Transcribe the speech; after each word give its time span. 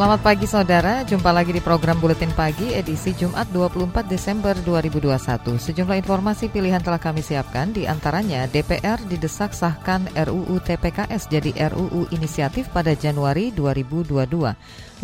Selamat 0.00 0.24
pagi 0.24 0.48
saudara, 0.48 1.04
jumpa 1.04 1.28
lagi 1.28 1.52
di 1.52 1.60
program 1.60 2.00
Buletin 2.00 2.32
Pagi 2.32 2.72
edisi 2.72 3.12
Jumat 3.12 3.52
24 3.52 4.08
Desember 4.08 4.56
2021. 4.64 5.60
Sejumlah 5.60 6.00
informasi 6.00 6.48
pilihan 6.48 6.80
telah 6.80 6.96
kami 6.96 7.20
siapkan, 7.20 7.68
di 7.68 7.84
antaranya 7.84 8.48
DPR 8.48 8.96
didesak 9.04 9.52
sahkan 9.52 10.08
RUU 10.16 10.56
TPKS 10.64 11.28
jadi 11.28 11.52
RUU 11.76 12.08
inisiatif 12.16 12.72
pada 12.72 12.96
Januari 12.96 13.52
2022. 13.52 14.24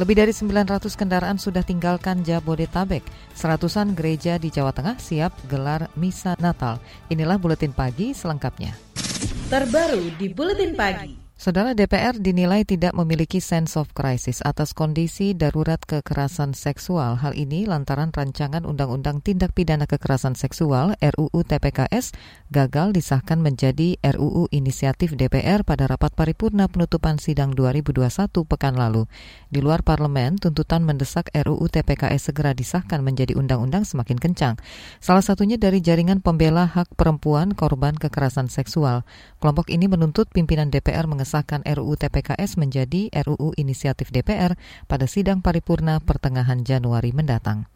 Lebih 0.01 0.15
dari 0.17 0.33
900 0.33 0.89
kendaraan 0.97 1.37
sudah 1.37 1.61
tinggalkan 1.61 2.25
Jabodetabek. 2.25 3.05
Seratusan 3.37 3.93
gereja 3.93 4.41
di 4.41 4.49
Jawa 4.49 4.73
Tengah 4.73 4.97
siap 4.97 5.37
gelar 5.45 5.93
Misa 5.93 6.41
Natal. 6.41 6.81
Inilah 7.13 7.37
Buletin 7.37 7.77
Pagi 7.77 8.17
selengkapnya. 8.17 8.73
Terbaru 9.53 10.17
di 10.17 10.33
Buletin 10.33 10.73
Pagi. 10.73 11.26
Saudara 11.37 11.77
DPR 11.77 12.17
dinilai 12.17 12.65
tidak 12.65 12.97
memiliki 12.97 13.45
sense 13.45 13.77
of 13.77 13.93
crisis 13.93 14.41
atas 14.41 14.73
kondisi 14.73 15.37
darurat 15.37 15.77
kekerasan 15.77 16.57
seksual. 16.57 17.21
Hal 17.21 17.37
ini 17.37 17.69
lantaran 17.69 18.09
rancangan 18.09 18.65
Undang-Undang 18.65 19.21
Tindak 19.21 19.53
Pidana 19.53 19.85
Kekerasan 19.85 20.33
Seksual 20.33 20.97
RUU 20.97 21.45
TPKS 21.45 22.17
gagal 22.49 22.97
disahkan 22.97 23.45
menjadi 23.45 24.01
RUU 24.01 24.49
inisiatif 24.49 25.13
DPR 25.13 25.61
pada 25.61 25.85
rapat 25.85 26.17
paripurna 26.17 26.73
penutupan 26.73 27.21
sidang 27.21 27.53
2021 27.53 28.33
pekan 28.49 28.73
lalu. 28.73 29.05
Di 29.53 29.61
luar 29.61 29.85
parlemen, 29.85 30.41
tuntutan 30.41 30.89
mendesak 30.89 31.29
RUU 31.37 31.69
TPKS 31.69 32.33
segera 32.33 32.57
disahkan 32.57 33.05
menjadi 33.05 33.37
undang-undang 33.37 33.85
semakin 33.85 34.17
kencang. 34.17 34.57
Salah 35.05 35.21
satunya 35.21 35.61
dari 35.61 35.85
jaringan 35.85 36.25
pembela 36.25 36.65
hak 36.65 36.97
perempuan 36.97 37.53
korban 37.53 37.93
kekerasan 37.93 38.49
seksual. 38.49 39.05
Kelompok 39.37 39.69
ini 39.69 39.85
menuntut 39.85 40.33
pimpinan 40.33 40.73
DPR 40.73 41.05
mengesahkan 41.05 41.26
mengesahkan 41.27 41.67
RUU 41.67 41.99
TPKS 41.99 42.55
menjadi 42.55 43.11
RUU 43.11 43.51
inisiatif 43.59 44.15
DPR 44.15 44.55
pada 44.87 45.11
sidang 45.11 45.43
paripurna 45.43 45.99
pertengahan 45.99 46.63
Januari 46.63 47.11
mendatang. 47.11 47.67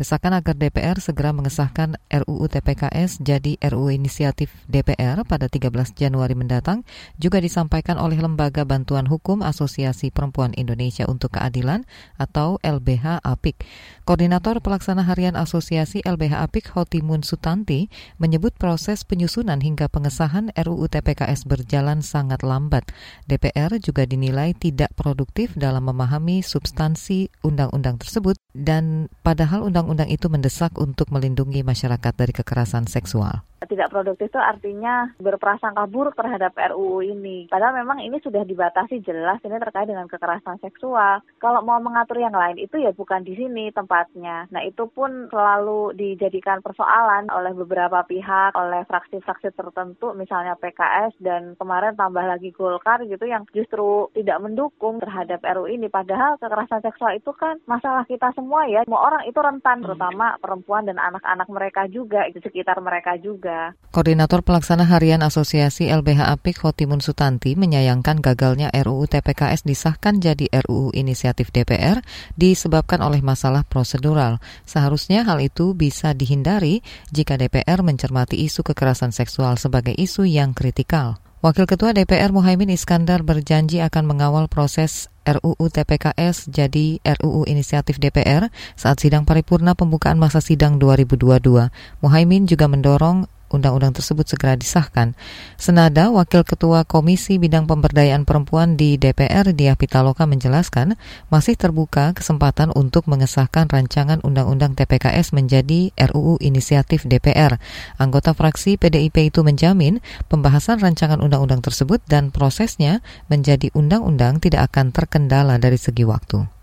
Desakan 0.00 0.32
agar 0.32 0.56
DPR 0.56 0.96
segera 0.96 1.28
mengesahkan 1.28 2.00
RUU 2.08 2.48
TPKS 2.48 3.20
jadi 3.20 3.60
RUU 3.60 3.92
inisiatif 3.92 4.48
DPR 4.64 5.20
pada 5.28 5.44
13 5.44 5.92
Januari 5.92 6.32
mendatang 6.32 6.88
juga 7.20 7.36
disampaikan 7.36 8.00
oleh 8.00 8.16
Lembaga 8.16 8.64
Bantuan 8.64 9.04
Hukum 9.04 9.44
Asosiasi 9.44 10.08
Perempuan 10.08 10.56
Indonesia 10.56 11.04
untuk 11.04 11.36
Keadilan 11.36 11.84
atau 12.16 12.56
LBH 12.64 13.20
APIK. 13.20 13.60
Koordinator 14.08 14.64
Pelaksana 14.64 15.04
Harian 15.04 15.36
Asosiasi 15.36 16.00
LBH 16.00 16.48
APIK 16.48 16.72
Hotimun 16.72 17.20
Sutanti 17.20 17.92
menyebut 18.16 18.56
proses 18.56 19.04
penyusunan 19.04 19.60
hingga 19.60 19.92
pengesahan 19.92 20.48
RUU 20.56 20.88
TPKS 20.88 21.44
berjalan 21.44 22.00
sangat 22.00 22.40
lambat. 22.40 22.88
DPR 23.28 23.76
juga 23.76 24.08
dinilai 24.08 24.56
tidak 24.56 24.96
produktif 24.96 25.52
dalam 25.60 25.84
memahami 25.92 26.40
substansi 26.40 27.28
undang-undang 27.44 28.00
tersebut 28.00 28.40
dan 28.56 29.12
padahal 29.20 29.68
undang 29.68 29.89
undang-undang 29.90 30.14
itu 30.14 30.30
mendesak 30.30 30.78
untuk 30.78 31.10
melindungi 31.10 31.66
masyarakat 31.66 32.14
dari 32.14 32.30
kekerasan 32.30 32.86
seksual. 32.86 33.49
Tidak 33.60 33.92
produktif 33.92 34.32
itu 34.32 34.40
artinya 34.40 35.12
berprasangka 35.20 35.84
buruk 35.84 36.16
terhadap 36.16 36.56
RUU 36.56 37.04
ini. 37.04 37.44
Padahal 37.52 37.76
memang 37.76 38.00
ini 38.00 38.16
sudah 38.24 38.40
dibatasi 38.48 39.04
jelas 39.04 39.36
ini 39.44 39.60
terkait 39.60 39.84
dengan 39.84 40.08
kekerasan 40.08 40.56
seksual. 40.64 41.20
Kalau 41.36 41.60
mau 41.60 41.76
mengatur 41.76 42.16
yang 42.24 42.32
lain 42.32 42.56
itu 42.56 42.80
ya 42.80 42.96
bukan 42.96 43.20
di 43.20 43.36
sini 43.36 43.68
tempatnya. 43.68 44.48
Nah 44.48 44.64
itu 44.64 44.88
pun 44.88 45.28
selalu 45.28 45.92
dijadikan 45.92 46.64
persoalan 46.64 47.28
oleh 47.28 47.52
beberapa 47.52 48.00
pihak, 48.08 48.56
oleh 48.56 48.80
fraksi-fraksi 48.88 49.52
tertentu 49.52 50.16
misalnya 50.16 50.56
PKS 50.56 51.20
dan 51.20 51.52
kemarin 51.60 51.92
tambah 52.00 52.24
lagi 52.24 52.56
Golkar 52.56 53.04
gitu 53.04 53.28
yang 53.28 53.44
justru 53.52 54.08
tidak 54.16 54.40
mendukung 54.40 55.04
terhadap 55.04 55.44
RUU 55.44 55.68
ini. 55.68 55.92
Padahal 55.92 56.40
kekerasan 56.40 56.80
seksual 56.80 57.12
itu 57.12 57.36
kan 57.36 57.60
masalah 57.68 58.08
kita 58.08 58.32
semua 58.32 58.64
ya. 58.72 58.88
Semua 58.88 59.04
orang 59.04 59.28
itu 59.28 59.36
rentan 59.36 59.84
terutama 59.84 60.40
perempuan 60.40 60.88
dan 60.88 60.96
anak-anak 60.96 61.48
mereka 61.52 61.84
juga, 61.92 62.24
di 62.32 62.40
sekitar 62.40 62.80
mereka 62.80 63.20
juga 63.20 63.49
juga. 63.50 63.74
Koordinator 63.90 64.46
Pelaksana 64.46 64.86
Harian 64.86 65.18
Asosiasi 65.26 65.90
LBH 65.90 66.30
Apik 66.30 66.62
Hotimun 66.62 67.02
Sutanti 67.02 67.58
menyayangkan 67.58 68.22
gagalnya 68.22 68.70
RUU 68.70 69.10
TPKS 69.10 69.66
disahkan 69.66 70.22
jadi 70.22 70.46
RUU 70.62 70.94
inisiatif 70.94 71.50
DPR 71.50 71.98
disebabkan 72.38 73.02
oleh 73.02 73.18
masalah 73.18 73.66
prosedural. 73.66 74.38
Seharusnya 74.62 75.26
hal 75.26 75.42
itu 75.42 75.74
bisa 75.74 76.14
dihindari 76.14 76.86
jika 77.10 77.34
DPR 77.34 77.82
mencermati 77.82 78.38
isu 78.46 78.62
kekerasan 78.62 79.10
seksual 79.10 79.58
sebagai 79.58 79.98
isu 79.98 80.22
yang 80.22 80.54
kritikal. 80.54 81.18
Wakil 81.40 81.64
Ketua 81.64 81.96
DPR 81.96 82.36
Muhaimin 82.36 82.68
Iskandar 82.68 83.24
berjanji 83.24 83.80
akan 83.80 84.04
mengawal 84.04 84.44
proses 84.46 85.08
RUU 85.24 85.72
TPKS 85.72 86.52
jadi 86.52 87.00
RUU 87.00 87.48
inisiatif 87.48 87.96
DPR 87.96 88.52
saat 88.76 89.00
sidang 89.00 89.24
paripurna 89.24 89.72
pembukaan 89.72 90.20
masa 90.20 90.44
sidang 90.44 90.76
2022. 90.76 91.72
Muhaimin 92.04 92.44
juga 92.44 92.68
mendorong 92.68 93.24
undang-undang 93.50 93.92
tersebut 93.92 94.24
segera 94.30 94.56
disahkan. 94.56 95.18
Senada, 95.58 96.08
Wakil 96.08 96.46
Ketua 96.46 96.86
Komisi 96.86 97.36
Bidang 97.36 97.66
Pemberdayaan 97.66 98.24
Perempuan 98.24 98.78
di 98.78 98.96
DPR, 98.96 99.50
Dia 99.52 99.74
Pitaloka 99.74 100.24
menjelaskan, 100.24 100.94
masih 101.28 101.58
terbuka 101.58 102.14
kesempatan 102.16 102.70
untuk 102.72 103.10
mengesahkan 103.10 103.68
rancangan 103.68 104.22
undang-undang 104.22 104.78
TPKS 104.78 105.34
menjadi 105.34 105.90
RUU 105.98 106.38
inisiatif 106.40 107.04
DPR. 107.04 107.58
Anggota 107.98 108.32
fraksi 108.32 108.78
PDIP 108.78 109.34
itu 109.34 109.42
menjamin 109.42 109.98
pembahasan 110.30 110.78
rancangan 110.78 111.18
undang-undang 111.20 111.60
tersebut 111.60 112.00
dan 112.06 112.30
prosesnya 112.32 113.02
menjadi 113.26 113.68
undang-undang 113.74 114.38
tidak 114.38 114.72
akan 114.72 114.94
terkendala 114.94 115.58
dari 115.58 115.76
segi 115.76 116.06
waktu. 116.06 116.60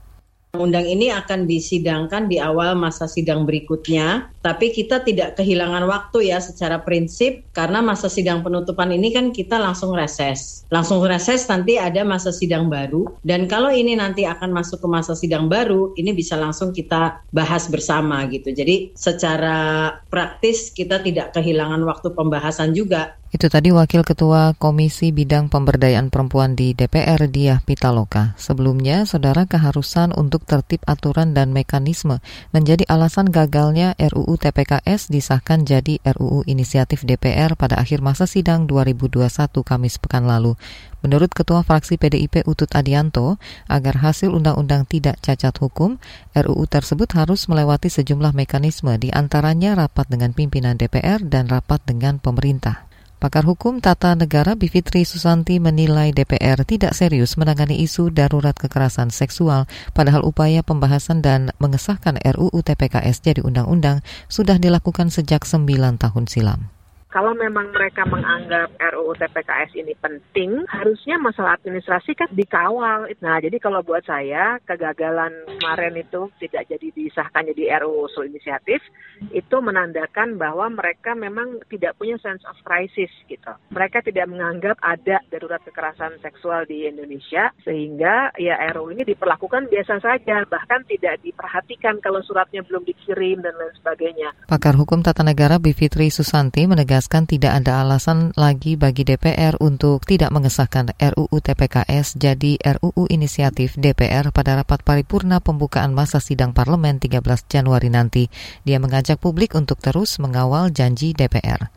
Undang 0.58 0.90
ini 0.90 1.14
akan 1.14 1.46
disidangkan 1.46 2.26
di 2.32 2.42
awal 2.42 2.74
masa 2.74 3.06
sidang 3.06 3.46
berikutnya, 3.46 4.32
tapi 4.48 4.72
kita 4.72 5.04
tidak 5.04 5.36
kehilangan 5.36 5.84
waktu 5.92 6.32
ya 6.32 6.40
secara 6.40 6.80
prinsip 6.88 7.44
karena 7.52 7.84
masa 7.84 8.08
sidang 8.08 8.48
penutupan 8.48 8.96
ini 8.96 9.12
kan 9.12 9.36
kita 9.36 9.60
langsung 9.60 9.92
reses. 9.92 10.64
Langsung 10.72 11.04
reses 11.04 11.44
nanti 11.52 11.76
ada 11.76 12.08
masa 12.08 12.32
sidang 12.32 12.72
baru 12.72 13.12
dan 13.28 13.52
kalau 13.52 13.68
ini 13.68 14.00
nanti 14.00 14.24
akan 14.24 14.56
masuk 14.56 14.80
ke 14.80 14.88
masa 14.88 15.20
sidang 15.20 15.52
baru, 15.52 15.92
ini 16.00 16.16
bisa 16.16 16.40
langsung 16.40 16.72
kita 16.72 17.20
bahas 17.36 17.68
bersama 17.68 18.24
gitu. 18.32 18.56
Jadi 18.56 18.96
secara 18.96 19.92
praktis 20.08 20.72
kita 20.72 21.04
tidak 21.04 21.36
kehilangan 21.36 21.84
waktu 21.84 22.16
pembahasan 22.16 22.72
juga 22.72 23.20
itu 23.28 23.52
tadi 23.52 23.76
Wakil 23.76 24.08
Ketua 24.08 24.56
Komisi 24.56 25.12
Bidang 25.12 25.52
Pemberdayaan 25.52 26.08
Perempuan 26.08 26.56
di 26.56 26.72
DPR 26.72 27.28
Diah 27.28 27.60
Pitaloka. 27.60 28.32
Sebelumnya, 28.40 29.04
saudara 29.04 29.44
keharusan 29.44 30.16
untuk 30.16 30.48
tertib 30.48 30.80
aturan 30.88 31.36
dan 31.36 31.52
mekanisme 31.52 32.24
menjadi 32.56 32.88
alasan 32.88 33.28
gagalnya 33.28 34.00
RUU 34.00 34.37
TPKS 34.40 35.12
disahkan 35.12 35.68
jadi 35.68 36.00
RUU 36.02 36.48
inisiatif 36.48 37.04
DPR 37.04 37.60
pada 37.60 37.76
akhir 37.76 38.00
masa 38.00 38.24
sidang 38.24 38.64
2021 38.66 39.28
Kamis 39.68 40.00
pekan 40.00 40.24
lalu. 40.24 40.56
Menurut 41.04 41.36
Ketua 41.36 41.62
Fraksi 41.62 42.00
PDIP 42.00 42.48
Utut 42.48 42.72
Adianto, 42.72 43.38
agar 43.68 44.00
hasil 44.00 44.32
undang-undang 44.32 44.88
tidak 44.88 45.20
cacat 45.20 45.54
hukum, 45.60 46.00
RUU 46.32 46.64
tersebut 46.66 47.12
harus 47.14 47.46
melewati 47.52 47.92
sejumlah 47.92 48.32
mekanisme 48.32 48.96
di 48.96 49.12
antaranya 49.12 49.76
rapat 49.76 50.08
dengan 50.08 50.32
pimpinan 50.32 50.80
DPR 50.80 51.20
dan 51.28 51.52
rapat 51.52 51.84
dengan 51.84 52.24
pemerintah. 52.24 52.87
Pakar 53.18 53.50
Hukum 53.50 53.82
Tata 53.82 54.14
Negara 54.14 54.54
Bivitri 54.54 55.02
Susanti 55.02 55.58
menilai 55.58 56.14
DPR 56.14 56.62
tidak 56.62 56.94
serius 56.94 57.34
menangani 57.34 57.82
isu 57.82 58.14
darurat 58.14 58.54
kekerasan 58.54 59.10
seksual, 59.10 59.66
padahal 59.98 60.22
upaya 60.22 60.62
pembahasan 60.62 61.26
dan 61.26 61.50
mengesahkan 61.58 62.22
RUU 62.22 62.62
TPKS 62.62 63.26
jadi 63.26 63.42
undang-undang 63.42 64.06
sudah 64.30 64.62
dilakukan 64.62 65.10
sejak 65.10 65.50
9 65.50 65.66
tahun 65.98 66.26
silam 66.30 66.70
kalau 67.18 67.34
memang 67.34 67.74
mereka 67.74 68.06
menganggap 68.06 68.78
RUU 68.78 69.18
TPKS 69.18 69.74
ini 69.74 69.98
penting, 69.98 70.70
harusnya 70.70 71.18
masalah 71.18 71.58
administrasi 71.58 72.14
kan 72.14 72.30
dikawal. 72.30 73.10
Nah, 73.26 73.42
jadi 73.42 73.58
kalau 73.58 73.82
buat 73.82 74.06
saya 74.06 74.62
kegagalan 74.70 75.34
kemarin 75.58 75.98
itu 75.98 76.30
tidak 76.38 76.70
jadi 76.70 76.94
disahkan 76.94 77.50
jadi 77.50 77.82
RUU 77.82 78.06
usul 78.06 78.30
inisiatif, 78.30 78.86
itu 79.34 79.58
menandakan 79.58 80.38
bahwa 80.38 80.70
mereka 80.70 81.18
memang 81.18 81.58
tidak 81.74 81.98
punya 81.98 82.22
sense 82.22 82.46
of 82.46 82.54
crisis 82.62 83.10
gitu. 83.26 83.50
Mereka 83.74 84.06
tidak 84.06 84.30
menganggap 84.30 84.78
ada 84.86 85.18
darurat 85.34 85.66
kekerasan 85.66 86.22
seksual 86.22 86.70
di 86.70 86.86
Indonesia, 86.86 87.50
sehingga 87.66 88.30
ya 88.38 88.62
RUU 88.78 88.94
ini 88.94 89.02
diperlakukan 89.10 89.74
biasa 89.74 90.06
saja, 90.06 90.46
bahkan 90.46 90.86
tidak 90.86 91.18
diperhatikan 91.26 91.98
kalau 91.98 92.22
suratnya 92.22 92.62
belum 92.62 92.86
dikirim 92.86 93.42
dan 93.42 93.58
lain 93.58 93.74
sebagainya. 93.82 94.38
Pakar 94.46 94.78
Hukum 94.78 95.02
Tata 95.02 95.26
Negara 95.26 95.58
Bivitri 95.58 96.14
Susanti 96.14 96.70
menegaskan 96.70 97.07
menegaskan 97.08 97.24
tidak 97.32 97.64
ada 97.64 97.88
alasan 97.88 98.36
lagi 98.36 98.76
bagi 98.76 99.08
DPR 99.08 99.56
untuk 99.64 100.04
tidak 100.04 100.28
mengesahkan 100.36 100.92
RUU 101.00 101.40
TPKS 101.40 102.20
jadi 102.20 102.60
RUU 102.60 103.08
inisiatif 103.08 103.80
DPR 103.80 104.28
pada 104.36 104.60
rapat 104.60 104.84
paripurna 104.84 105.40
pembukaan 105.40 105.96
masa 105.96 106.20
sidang 106.20 106.52
parlemen 106.52 107.00
13 107.00 107.24
Januari 107.48 107.88
nanti. 107.88 108.28
Dia 108.68 108.84
mengajak 108.84 109.24
publik 109.24 109.56
untuk 109.56 109.80
terus 109.80 110.20
mengawal 110.20 110.68
janji 110.76 111.16
DPR. 111.16 111.72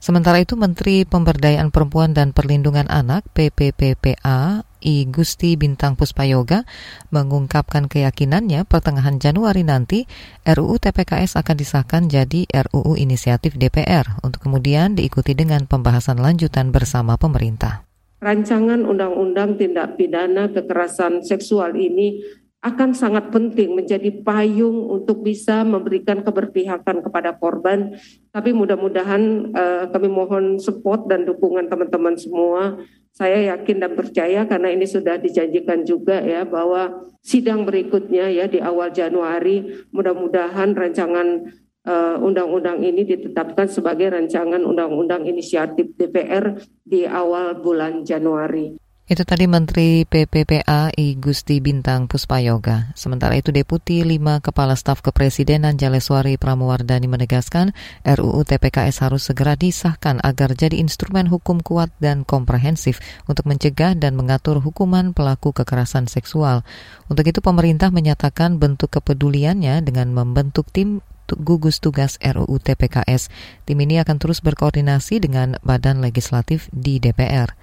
Sementara 0.00 0.40
itu 0.40 0.56
Menteri 0.56 1.04
Pemberdayaan 1.04 1.68
Perempuan 1.68 2.16
dan 2.16 2.32
Perlindungan 2.32 2.88
Anak 2.88 3.28
PPPPA 3.36 4.64
I 4.80 4.96
Gusti 5.12 5.60
Bintang 5.60 5.92
Puspayoga 5.92 6.64
mengungkapkan 7.12 7.84
keyakinannya 7.84 8.64
pertengahan 8.64 9.20
Januari 9.20 9.60
nanti 9.60 10.08
RUU 10.48 10.80
TPKS 10.80 11.36
akan 11.36 11.52
disahkan 11.52 12.02
jadi 12.08 12.48
RUU 12.48 12.96
inisiatif 12.96 13.60
DPR 13.60 14.24
untuk 14.24 14.48
kemudian 14.48 14.96
diikuti 14.96 15.36
dengan 15.36 15.68
pembahasan 15.68 16.16
lanjutan 16.16 16.72
bersama 16.72 17.20
pemerintah. 17.20 17.84
Rancangan 18.24 18.88
undang-undang 18.88 19.60
tindak 19.60 20.00
pidana 20.00 20.48
kekerasan 20.48 21.24
seksual 21.28 21.76
ini 21.76 22.24
akan 22.60 22.92
sangat 22.92 23.32
penting 23.32 23.72
menjadi 23.72 24.20
payung 24.20 24.84
untuk 24.92 25.24
bisa 25.24 25.64
memberikan 25.64 26.20
keberpihakan 26.20 27.00
kepada 27.00 27.32
korban. 27.40 27.96
Tapi 28.36 28.52
mudah-mudahan 28.52 29.52
uh, 29.56 29.84
kami 29.88 30.12
mohon 30.12 30.60
support 30.60 31.08
dan 31.08 31.24
dukungan 31.24 31.72
teman-teman 31.72 32.20
semua. 32.20 32.76
Saya 33.16 33.56
yakin 33.56 33.80
dan 33.80 33.92
percaya 33.96 34.44
karena 34.44 34.70
ini 34.76 34.84
sudah 34.84 35.16
dijanjikan 35.16 35.88
juga 35.88 36.20
ya 36.20 36.44
bahwa 36.44 37.10
sidang 37.24 37.64
berikutnya 37.64 38.28
ya 38.28 38.46
di 38.46 38.62
awal 38.62 38.94
Januari 38.94 39.82
mudah-mudahan 39.90 40.72
rancangan 40.72 41.50
eh, 41.84 42.16
undang-undang 42.22 42.80
ini 42.86 43.02
ditetapkan 43.02 43.66
sebagai 43.66 44.14
rancangan 44.14 44.62
undang-undang 44.62 45.26
inisiatif 45.26 45.90
DPR 45.98 46.54
di 46.86 47.02
awal 47.02 47.58
bulan 47.60 48.06
Januari. 48.06 48.78
Itu 49.10 49.26
tadi 49.26 49.50
Menteri 49.50 50.06
PPPA 50.06 50.94
I 50.94 51.18
Gusti 51.18 51.58
Bintang 51.58 52.06
Puspayoga. 52.06 52.94
Sementara 52.94 53.34
itu 53.34 53.50
Deputi 53.50 54.06
5 54.06 54.38
Kepala 54.38 54.78
Staf 54.78 55.02
Kepresidenan 55.02 55.74
Jaleswari 55.74 56.38
Pramuwardani 56.38 57.10
menegaskan 57.10 57.74
RUU 58.06 58.46
TPKS 58.46 59.02
harus 59.02 59.26
segera 59.26 59.58
disahkan 59.58 60.22
agar 60.22 60.54
jadi 60.54 60.78
instrumen 60.78 61.26
hukum 61.26 61.58
kuat 61.58 61.90
dan 61.98 62.22
komprehensif 62.22 63.02
untuk 63.26 63.50
mencegah 63.50 63.98
dan 63.98 64.14
mengatur 64.14 64.62
hukuman 64.62 65.10
pelaku 65.10 65.50
kekerasan 65.58 66.06
seksual. 66.06 66.62
Untuk 67.10 67.26
itu 67.26 67.42
pemerintah 67.42 67.90
menyatakan 67.90 68.62
bentuk 68.62 68.94
kepeduliannya 68.94 69.82
dengan 69.82 70.14
membentuk 70.14 70.70
tim 70.70 71.02
gugus 71.34 71.82
tugas 71.82 72.14
RUU 72.22 72.62
TPKS. 72.62 73.26
Tim 73.66 73.78
ini 73.82 73.98
akan 73.98 74.22
terus 74.22 74.38
berkoordinasi 74.38 75.18
dengan 75.18 75.58
badan 75.66 75.98
legislatif 75.98 76.70
di 76.70 77.02
DPR. 77.02 77.58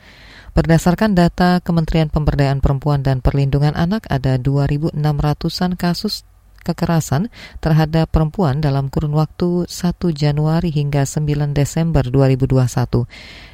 Berdasarkan 0.57 1.13
data 1.13 1.61
Kementerian 1.61 2.09
Pemberdayaan 2.09 2.65
Perempuan 2.65 3.05
dan 3.05 3.21
Perlindungan 3.21 3.77
Anak, 3.77 4.09
ada 4.09 4.41
2.600-an 4.41 5.77
kasus 5.77 6.25
kekerasan 6.65 7.29
terhadap 7.61 8.09
perempuan 8.09 8.57
dalam 8.57 8.89
kurun 8.89 9.13
waktu 9.13 9.69
1 9.69 10.01
Januari 10.17 10.73
hingga 10.73 11.05
9 11.05 11.53
Desember 11.53 12.01
2021. 12.09 13.05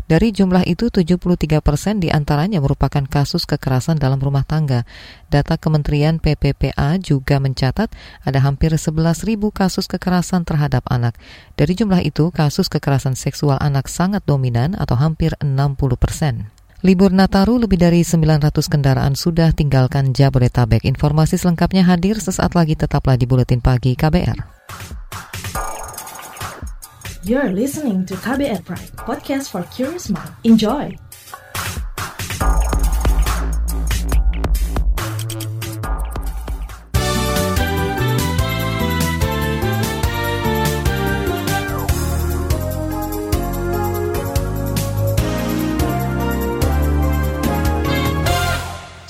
Dari 0.08 0.32
jumlah 0.32 0.64
itu, 0.64 0.88
73 0.88 1.60
persen 1.60 2.00
di 2.00 2.08
antaranya 2.08 2.64
merupakan 2.64 3.04
kasus 3.04 3.44
kekerasan 3.44 4.00
dalam 4.00 4.24
rumah 4.24 4.48
tangga. 4.48 4.88
Data 5.28 5.60
Kementerian 5.60 6.24
PPPA 6.24 7.04
juga 7.04 7.44
mencatat 7.44 7.92
ada 8.24 8.40
hampir 8.40 8.72
11 8.72 9.28
ribu 9.28 9.52
kasus 9.52 9.92
kekerasan 9.92 10.48
terhadap 10.48 10.88
anak. 10.88 11.20
Dari 11.60 11.76
jumlah 11.76 12.00
itu, 12.00 12.32
kasus 12.32 12.72
kekerasan 12.72 13.20
seksual 13.20 13.60
anak 13.60 13.92
sangat 13.92 14.24
dominan 14.24 14.80
atau 14.80 14.96
hampir 14.96 15.36
60 15.44 16.00
persen. 16.00 16.53
Libur 16.84 17.16
Nataru 17.16 17.64
lebih 17.64 17.80
dari 17.80 18.04
900 18.04 18.52
kendaraan 18.68 19.16
sudah 19.16 19.56
tinggalkan 19.56 20.12
Jabodetabek. 20.12 20.84
Informasi 20.84 21.40
selengkapnya 21.40 21.88
hadir 21.88 22.20
sesaat 22.20 22.60
lagi 22.60 22.76
tetaplah 22.76 23.16
di 23.16 23.24
Buletin 23.24 23.64
Pagi 23.64 23.96
KBR. 23.96 24.36
You're 27.24 27.56
listening 27.56 28.04
to 28.12 28.20
KBR 28.20 28.68
Pride, 28.68 28.92
podcast 29.00 29.48
for 29.48 29.64
curious 29.72 30.12
mind. 30.12 30.36
Enjoy! 30.44 30.92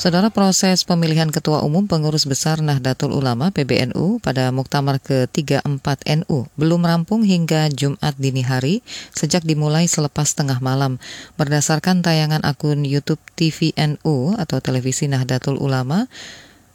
Saudara 0.03 0.27
proses 0.27 0.83
pemilihan 0.83 1.31
Ketua 1.31 1.63
Umum 1.63 1.87
Pengurus 1.87 2.27
Besar 2.27 2.59
Nahdlatul 2.59 3.15
Ulama 3.15 3.55
PBNU 3.55 4.19
pada 4.19 4.51
Muktamar 4.51 4.99
ke-34 4.99 5.87
NU 6.19 6.43
belum 6.59 6.83
rampung 6.83 7.23
hingga 7.23 7.71
Jumat 7.71 8.11
dini 8.19 8.43
hari 8.43 8.83
sejak 9.15 9.47
dimulai 9.47 9.87
selepas 9.87 10.35
tengah 10.35 10.59
malam. 10.59 10.99
Berdasarkan 11.39 12.03
tayangan 12.03 12.43
akun 12.43 12.83
YouTube 12.83 13.23
TVNU 13.39 14.35
atau 14.35 14.59
Televisi 14.59 15.07
Nahdlatul 15.07 15.55
Ulama, 15.55 16.11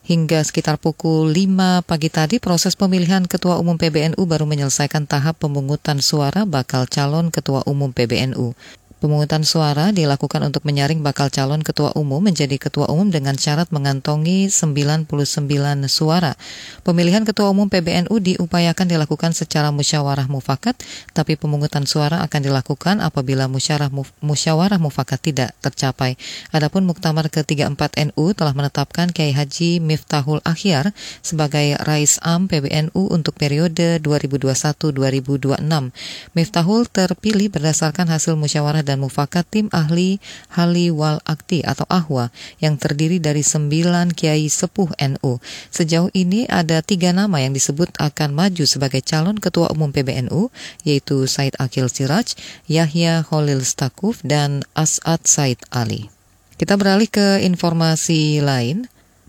Hingga 0.08 0.40
sekitar 0.40 0.80
pukul 0.80 1.28
5 1.36 1.84
pagi 1.84 2.08
tadi, 2.08 2.40
proses 2.40 2.72
pemilihan 2.80 3.28
Ketua 3.28 3.60
Umum 3.60 3.76
PBNU 3.76 4.16
baru 4.24 4.48
menyelesaikan 4.48 5.04
tahap 5.04 5.36
pemungutan 5.36 6.00
suara 6.00 6.48
bakal 6.48 6.88
calon 6.88 7.28
Ketua 7.28 7.60
Umum 7.68 7.92
PBNU. 7.92 8.56
Pemungutan 8.98 9.46
suara 9.46 9.94
dilakukan 9.94 10.42
untuk 10.42 10.66
menyaring 10.66 11.06
bakal 11.06 11.30
calon 11.30 11.62
ketua 11.62 11.94
umum 11.94 12.18
menjadi 12.18 12.58
ketua 12.58 12.90
umum 12.90 13.14
dengan 13.14 13.38
syarat 13.38 13.70
mengantongi 13.70 14.50
99 14.50 15.06
suara. 15.86 16.34
Pemilihan 16.82 17.22
ketua 17.22 17.54
umum 17.54 17.70
PBNU 17.70 18.10
diupayakan 18.10 18.90
dilakukan 18.90 19.38
secara 19.38 19.70
musyawarah 19.70 20.26
mufakat, 20.26 20.74
tapi 21.14 21.38
pemungutan 21.38 21.86
suara 21.86 22.26
akan 22.26 22.40
dilakukan 22.42 22.98
apabila 22.98 23.46
musyawarah 24.18 24.82
mufakat 24.82 25.22
tidak 25.22 25.54
tercapai. 25.62 26.18
Adapun 26.50 26.82
Muktamar 26.82 27.30
ke-34 27.30 28.10
NU 28.10 28.34
telah 28.34 28.50
menetapkan 28.50 29.14
Kiai 29.14 29.30
Haji 29.30 29.78
Miftahul 29.78 30.42
Akhir 30.42 30.90
sebagai 31.22 31.78
Rais 31.86 32.18
Am 32.26 32.50
PBNU 32.50 33.14
untuk 33.14 33.38
periode 33.38 34.02
2021-2026. 34.02 35.54
Miftahul 36.34 36.90
terpilih 36.90 37.46
berdasarkan 37.54 38.10
hasil 38.10 38.34
musyawarah 38.34 38.87
dan 38.88 39.04
mufakat 39.04 39.44
tim 39.44 39.68
ahli 39.68 40.16
Hali 40.56 40.88
Wal 40.88 41.20
Akti 41.28 41.60
atau 41.60 41.84
Ahwa 41.92 42.32
yang 42.64 42.80
terdiri 42.80 43.20
dari 43.20 43.44
sembilan 43.44 44.16
kiai 44.16 44.48
sepuh 44.48 44.96
NU. 44.96 45.36
Sejauh 45.68 46.08
ini 46.16 46.48
ada 46.48 46.80
tiga 46.80 47.12
nama 47.12 47.44
yang 47.44 47.52
disebut 47.52 47.92
akan 48.00 48.32
maju 48.32 48.64
sebagai 48.64 49.04
calon 49.04 49.36
ketua 49.36 49.68
umum 49.68 49.92
PBNU, 49.92 50.48
yaitu 50.88 51.28
Said 51.28 51.52
Akil 51.60 51.92
Siraj, 51.92 52.32
Yahya 52.64 53.28
Holil 53.28 53.60
Stakuf, 53.60 54.24
dan 54.24 54.64
As'ad 54.72 55.28
Said 55.28 55.60
Ali. 55.68 56.08
Kita 56.56 56.74
beralih 56.74 57.06
ke 57.06 57.44
informasi 57.44 58.40
lain. 58.42 58.88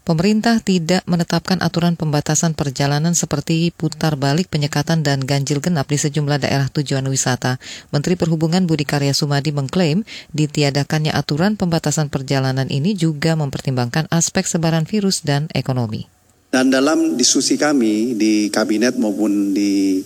Pemerintah 0.10 0.58
tidak 0.58 1.06
menetapkan 1.06 1.62
aturan 1.62 1.94
pembatasan 1.94 2.58
perjalanan 2.58 3.14
seperti 3.14 3.70
putar 3.70 4.18
balik 4.18 4.50
penyekatan 4.50 5.06
dan 5.06 5.22
ganjil 5.22 5.62
genap 5.62 5.86
di 5.86 6.02
sejumlah 6.02 6.42
daerah 6.42 6.66
tujuan 6.66 7.06
wisata. 7.06 7.62
Menteri 7.94 8.18
Perhubungan 8.18 8.66
Budi 8.66 8.90
Karya 8.90 9.14
Sumadi 9.14 9.54
mengklaim 9.54 10.02
ditiadakannya 10.34 11.14
aturan 11.14 11.62
pembatasan 11.62 12.10
perjalanan 12.10 12.74
ini 12.74 12.98
juga 12.98 13.38
mempertimbangkan 13.38 14.10
aspek 14.10 14.50
sebaran 14.50 14.90
virus 14.90 15.22
dan 15.22 15.46
ekonomi. 15.54 16.10
Dan 16.50 16.74
dalam 16.74 17.14
diskusi 17.14 17.62
kami 17.62 18.18
di 18.18 18.50
kabinet 18.50 18.98
maupun 18.98 19.54
di 19.54 20.02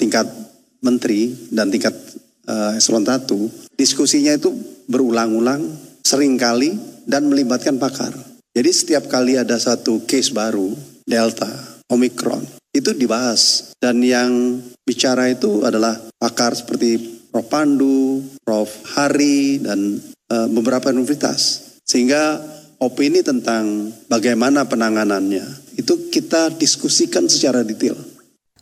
tingkat 0.00 0.32
menteri 0.80 1.28
dan 1.52 1.68
tingkat 1.68 1.92
uh, 2.48 2.80
eselon 2.80 3.04
1, 3.04 3.28
diskusinya 3.76 4.32
itu 4.32 4.48
berulang-ulang, 4.88 5.60
sering 6.00 6.40
kali 6.40 6.72
dan 7.04 7.28
melibatkan 7.28 7.76
pakar 7.76 8.31
jadi 8.52 8.68
setiap 8.68 9.08
kali 9.08 9.40
ada 9.40 9.56
satu 9.56 10.04
case 10.04 10.28
baru, 10.28 10.76
Delta, 11.08 11.48
Omicron, 11.88 12.44
itu 12.76 12.92
dibahas. 12.92 13.72
Dan 13.80 14.04
yang 14.04 14.60
bicara 14.84 15.32
itu 15.32 15.64
adalah 15.64 15.96
pakar 16.20 16.52
seperti 16.52 17.20
Prof. 17.32 17.48
Pandu, 17.48 18.20
Prof. 18.44 18.68
Hari, 18.92 19.64
dan 19.64 19.96
e, 20.04 20.36
beberapa 20.52 20.92
universitas. 20.92 21.72
Sehingga 21.88 22.44
opini 22.76 23.24
tentang 23.24 23.88
bagaimana 24.12 24.68
penanganannya 24.68 25.80
itu 25.80 26.12
kita 26.12 26.52
diskusikan 26.52 27.32
secara 27.32 27.64
detail. 27.64 27.96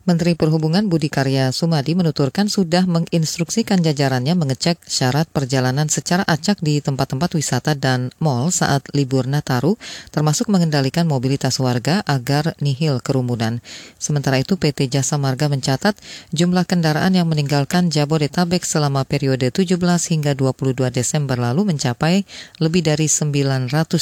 Menteri 0.01 0.33
Perhubungan 0.33 0.89
Budi 0.89 1.13
Karya 1.13 1.53
Sumadi 1.53 1.93
menuturkan 1.93 2.49
sudah 2.49 2.89
menginstruksikan 2.89 3.85
jajarannya 3.85 4.33
mengecek 4.33 4.81
syarat 4.89 5.29
perjalanan 5.29 5.93
secara 5.93 6.25
acak 6.25 6.65
di 6.65 6.81
tempat-tempat 6.81 7.37
wisata 7.37 7.77
dan 7.77 8.09
mal 8.17 8.49
saat 8.49 8.81
libur 8.97 9.29
Nataru, 9.29 9.77
termasuk 10.09 10.49
mengendalikan 10.49 11.05
mobilitas 11.05 11.61
warga 11.61 12.01
agar 12.09 12.57
nihil 12.65 13.05
kerumunan. 13.05 13.61
Sementara 14.01 14.41
itu 14.41 14.57
PT 14.57 14.89
Jasa 14.89 15.21
Marga 15.21 15.53
mencatat 15.53 16.01
jumlah 16.33 16.65
kendaraan 16.65 17.13
yang 17.13 17.29
meninggalkan 17.29 17.93
Jabodetabek 17.93 18.65
selama 18.65 19.05
periode 19.05 19.53
17 19.53 19.77
hingga 20.17 20.33
22 20.33 20.81
Desember 20.97 21.37
lalu 21.37 21.77
mencapai 21.77 22.25
lebih 22.57 22.89
dari 22.89 23.05
938 23.05 23.93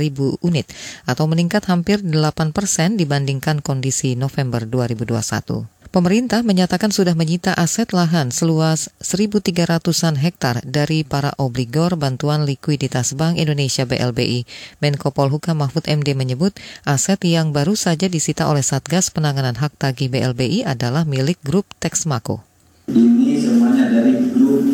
ribu 0.00 0.40
unit 0.40 0.64
atau 1.04 1.28
meningkat 1.28 1.68
hampir 1.68 2.00
8 2.00 2.56
persen 2.56 2.96
dibandingkan 2.96 3.60
kondisi 3.60 4.16
November 4.16 4.64
2020. 4.64 5.01
2021. 5.04 5.66
Pemerintah 5.92 6.40
menyatakan 6.40 6.88
sudah 6.88 7.12
menyita 7.12 7.52
aset 7.52 7.92
lahan 7.92 8.32
seluas 8.32 8.88
1.300-an 9.04 10.16
hektar 10.16 10.64
dari 10.64 11.04
para 11.04 11.36
obligor 11.36 12.00
bantuan 12.00 12.48
likuiditas 12.48 13.12
Bank 13.12 13.36
Indonesia 13.36 13.84
BLBI. 13.84 14.48
Menko 14.80 15.12
Polhukam 15.12 15.60
Mahfud 15.60 15.84
MD 15.84 16.16
menyebut 16.16 16.56
aset 16.88 17.20
yang 17.28 17.52
baru 17.52 17.76
saja 17.76 18.08
disita 18.08 18.48
oleh 18.48 18.64
Satgas 18.64 19.12
Penanganan 19.12 19.60
Hak 19.60 19.76
Tagih 19.76 20.08
BLBI 20.08 20.64
adalah 20.64 21.04
milik 21.04 21.36
grup 21.44 21.68
Texmaco. 21.76 22.40
Ini 22.88 23.36
semuanya 23.44 23.92
dari 23.92 24.32
grup 24.32 24.64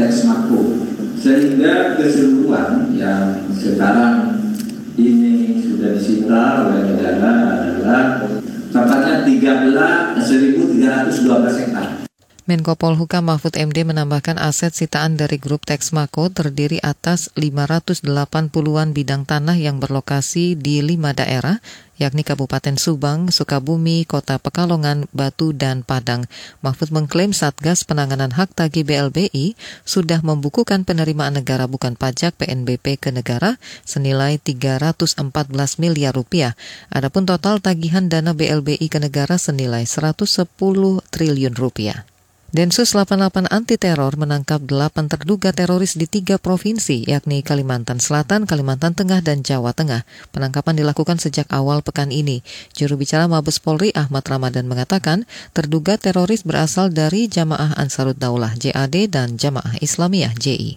Texmaco. 0.00 0.88
Sehingga 1.20 2.00
keseluruhan 2.00 2.96
yang 2.96 3.44
sekarang 3.60 4.40
ini 4.96 5.60
sudah 5.60 6.00
disita 6.00 6.64
oleh 6.64 6.96
negara 6.96 7.30
adalah 7.60 8.24
tepatnya 8.72 9.22
13 9.28 10.16
1312 10.16 11.60
hektar. 11.60 12.01
Menko 12.42 12.74
Polhukam 12.74 13.30
Mahfud 13.30 13.54
MD 13.54 13.86
menambahkan 13.86 14.34
aset 14.34 14.74
sitaan 14.74 15.14
dari 15.14 15.38
grup 15.38 15.62
Texmaco 15.62 16.26
terdiri 16.26 16.82
atas 16.82 17.30
580-an 17.38 18.90
bidang 18.90 19.22
tanah 19.22 19.54
yang 19.54 19.78
berlokasi 19.78 20.58
di 20.58 20.82
lima 20.82 21.14
daerah, 21.14 21.62
yakni 22.02 22.26
Kabupaten 22.26 22.74
Subang, 22.74 23.30
Sukabumi, 23.30 24.02
Kota 24.10 24.42
Pekalongan, 24.42 25.06
Batu, 25.14 25.54
dan 25.54 25.86
Padang. 25.86 26.26
Mahfud 26.66 26.90
mengklaim 26.90 27.30
Satgas 27.30 27.86
Penanganan 27.86 28.34
Hak 28.34 28.58
Tagih 28.58 28.82
BLBI 28.82 29.54
sudah 29.86 30.18
membukukan 30.26 30.82
penerimaan 30.82 31.38
negara 31.38 31.70
bukan 31.70 31.94
pajak 31.94 32.34
PNBP 32.42 32.98
ke 32.98 33.14
negara 33.14 33.62
senilai 33.86 34.42
314 34.42 35.30
miliar 35.78 36.10
rupiah. 36.10 36.58
Adapun 36.90 37.22
total 37.22 37.62
tagihan 37.62 38.10
dana 38.10 38.34
BLBI 38.34 38.90
ke 38.90 38.98
negara 38.98 39.38
senilai 39.38 39.86
110 39.86 40.26
triliun 41.06 41.54
rupiah. 41.54 42.02
Densus 42.52 42.92
88 42.92 43.48
anti 43.48 43.80
teror 43.80 44.12
menangkap 44.20 44.60
8 44.60 45.08
terduga 45.08 45.56
teroris 45.56 45.96
di 45.96 46.04
tiga 46.04 46.36
provinsi, 46.36 47.00
yakni 47.08 47.40
Kalimantan 47.40 47.96
Selatan, 47.96 48.44
Kalimantan 48.44 48.92
Tengah, 48.92 49.24
dan 49.24 49.40
Jawa 49.40 49.72
Tengah. 49.72 50.04
Penangkapan 50.36 50.76
dilakukan 50.76 51.16
sejak 51.16 51.48
awal 51.48 51.80
pekan 51.80 52.12
ini. 52.12 52.44
Juru 52.76 53.00
bicara 53.00 53.24
Mabes 53.24 53.56
Polri 53.56 53.88
Ahmad 53.96 54.28
Ramadan 54.28 54.68
mengatakan, 54.68 55.24
terduga 55.56 55.96
teroris 55.96 56.44
berasal 56.44 56.92
dari 56.92 57.24
Jamaah 57.24 57.72
Ansarut 57.80 58.20
Daulah 58.20 58.52
JAD 58.52 59.08
dan 59.08 59.40
Jamaah 59.40 59.80
Islamiyah 59.80 60.36
JI. 60.36 60.76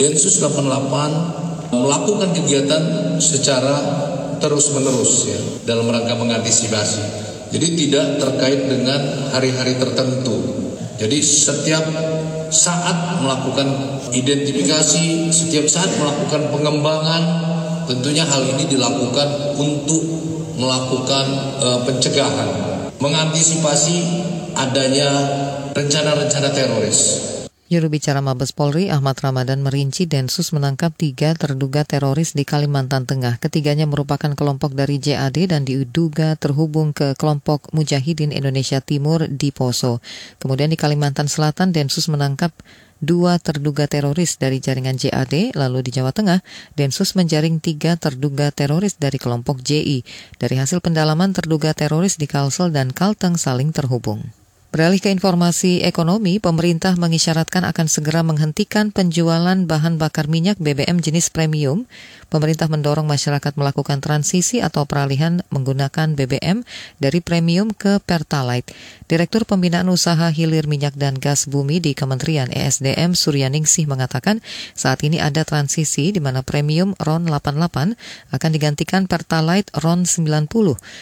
Densus 0.00 0.40
88 0.40 1.68
melakukan 1.68 2.32
kegiatan 2.32 2.82
secara 3.20 3.76
terus-menerus 4.40 5.28
ya 5.28 5.40
dalam 5.68 5.84
rangka 5.84 6.16
mengantisipasi. 6.16 7.28
Jadi 7.52 7.76
tidak 7.76 8.24
terkait 8.24 8.72
dengan 8.72 9.28
hari-hari 9.36 9.76
tertentu 9.76 10.59
jadi 11.00 11.16
setiap 11.24 11.88
saat 12.52 13.24
melakukan 13.24 13.72
identifikasi, 14.12 15.32
setiap 15.32 15.64
saat 15.64 15.88
melakukan 15.96 16.52
pengembangan, 16.52 17.22
tentunya 17.88 18.28
hal 18.28 18.44
ini 18.44 18.68
dilakukan 18.68 19.56
untuk 19.56 20.04
melakukan 20.60 21.56
uh, 21.56 21.80
pencegahan, 21.88 22.48
mengantisipasi 23.00 23.96
adanya 24.52 25.08
rencana-rencana 25.72 26.52
teroris. 26.52 27.00
Juru 27.70 27.86
bicara 27.86 28.18
Mabes 28.18 28.50
Polri 28.50 28.90
Ahmad 28.90 29.14
Ramadan 29.22 29.62
merinci 29.62 30.02
Densus 30.02 30.50
menangkap 30.50 30.90
tiga 30.90 31.38
terduga 31.38 31.86
teroris 31.86 32.34
di 32.34 32.42
Kalimantan 32.42 33.06
Tengah. 33.06 33.38
Ketiganya 33.38 33.86
merupakan 33.86 34.34
kelompok 34.34 34.74
dari 34.74 34.98
JAD 34.98 35.54
dan 35.54 35.62
diduga 35.62 36.34
terhubung 36.34 36.90
ke 36.90 37.14
kelompok 37.14 37.70
Mujahidin 37.70 38.34
Indonesia 38.34 38.82
Timur 38.82 39.30
di 39.30 39.54
Poso. 39.54 40.02
Kemudian 40.42 40.74
di 40.74 40.74
Kalimantan 40.74 41.30
Selatan 41.30 41.70
Densus 41.70 42.10
menangkap 42.10 42.50
dua 42.98 43.38
terduga 43.38 43.86
teroris 43.86 44.34
dari 44.34 44.58
jaringan 44.58 44.98
JAD, 44.98 45.54
lalu 45.54 45.86
di 45.86 45.94
Jawa 45.94 46.10
Tengah, 46.10 46.42
Densus 46.74 47.14
menjaring 47.14 47.62
tiga 47.62 47.94
terduga 47.94 48.50
teroris 48.50 48.98
dari 48.98 49.22
kelompok 49.22 49.62
JI. 49.62 50.02
Dari 50.42 50.58
hasil 50.58 50.82
pendalaman 50.82 51.30
terduga 51.30 51.70
teroris 51.70 52.18
di 52.18 52.26
Kalsel 52.26 52.74
dan 52.74 52.90
Kalteng 52.90 53.38
saling 53.38 53.70
terhubung. 53.70 54.39
Beralih 54.70 55.02
ke 55.02 55.10
informasi 55.10 55.82
ekonomi, 55.82 56.38
pemerintah 56.38 56.94
mengisyaratkan 56.94 57.66
akan 57.66 57.90
segera 57.90 58.22
menghentikan 58.22 58.94
penjualan 58.94 59.58
bahan 59.66 59.98
bakar 59.98 60.30
minyak 60.30 60.62
BBM 60.62 61.02
jenis 61.02 61.26
premium 61.26 61.90
pemerintah 62.30 62.70
mendorong 62.70 63.04
masyarakat 63.04 63.58
melakukan 63.58 63.98
transisi 64.00 64.62
atau 64.62 64.86
peralihan 64.86 65.42
menggunakan 65.50 66.14
BBM 66.14 66.62
dari 67.02 67.20
premium 67.20 67.74
ke 67.74 67.98
Pertalite. 68.00 68.72
Direktur 69.10 69.42
Pembinaan 69.42 69.90
Usaha 69.90 70.30
Hilir 70.30 70.70
Minyak 70.70 70.94
dan 70.94 71.18
Gas 71.18 71.50
Bumi 71.50 71.82
di 71.82 71.98
Kementerian 71.98 72.46
ESDM 72.48 73.18
Suryaningsih 73.18 73.90
mengatakan 73.90 74.38
saat 74.78 75.02
ini 75.02 75.18
ada 75.18 75.42
transisi 75.42 76.14
di 76.14 76.22
mana 76.22 76.46
premium 76.46 76.94
RON 77.02 77.26
88 77.26 77.98
akan 78.30 78.50
digantikan 78.54 79.10
Pertalite 79.10 79.74
RON 79.82 80.06
90. 80.06 80.46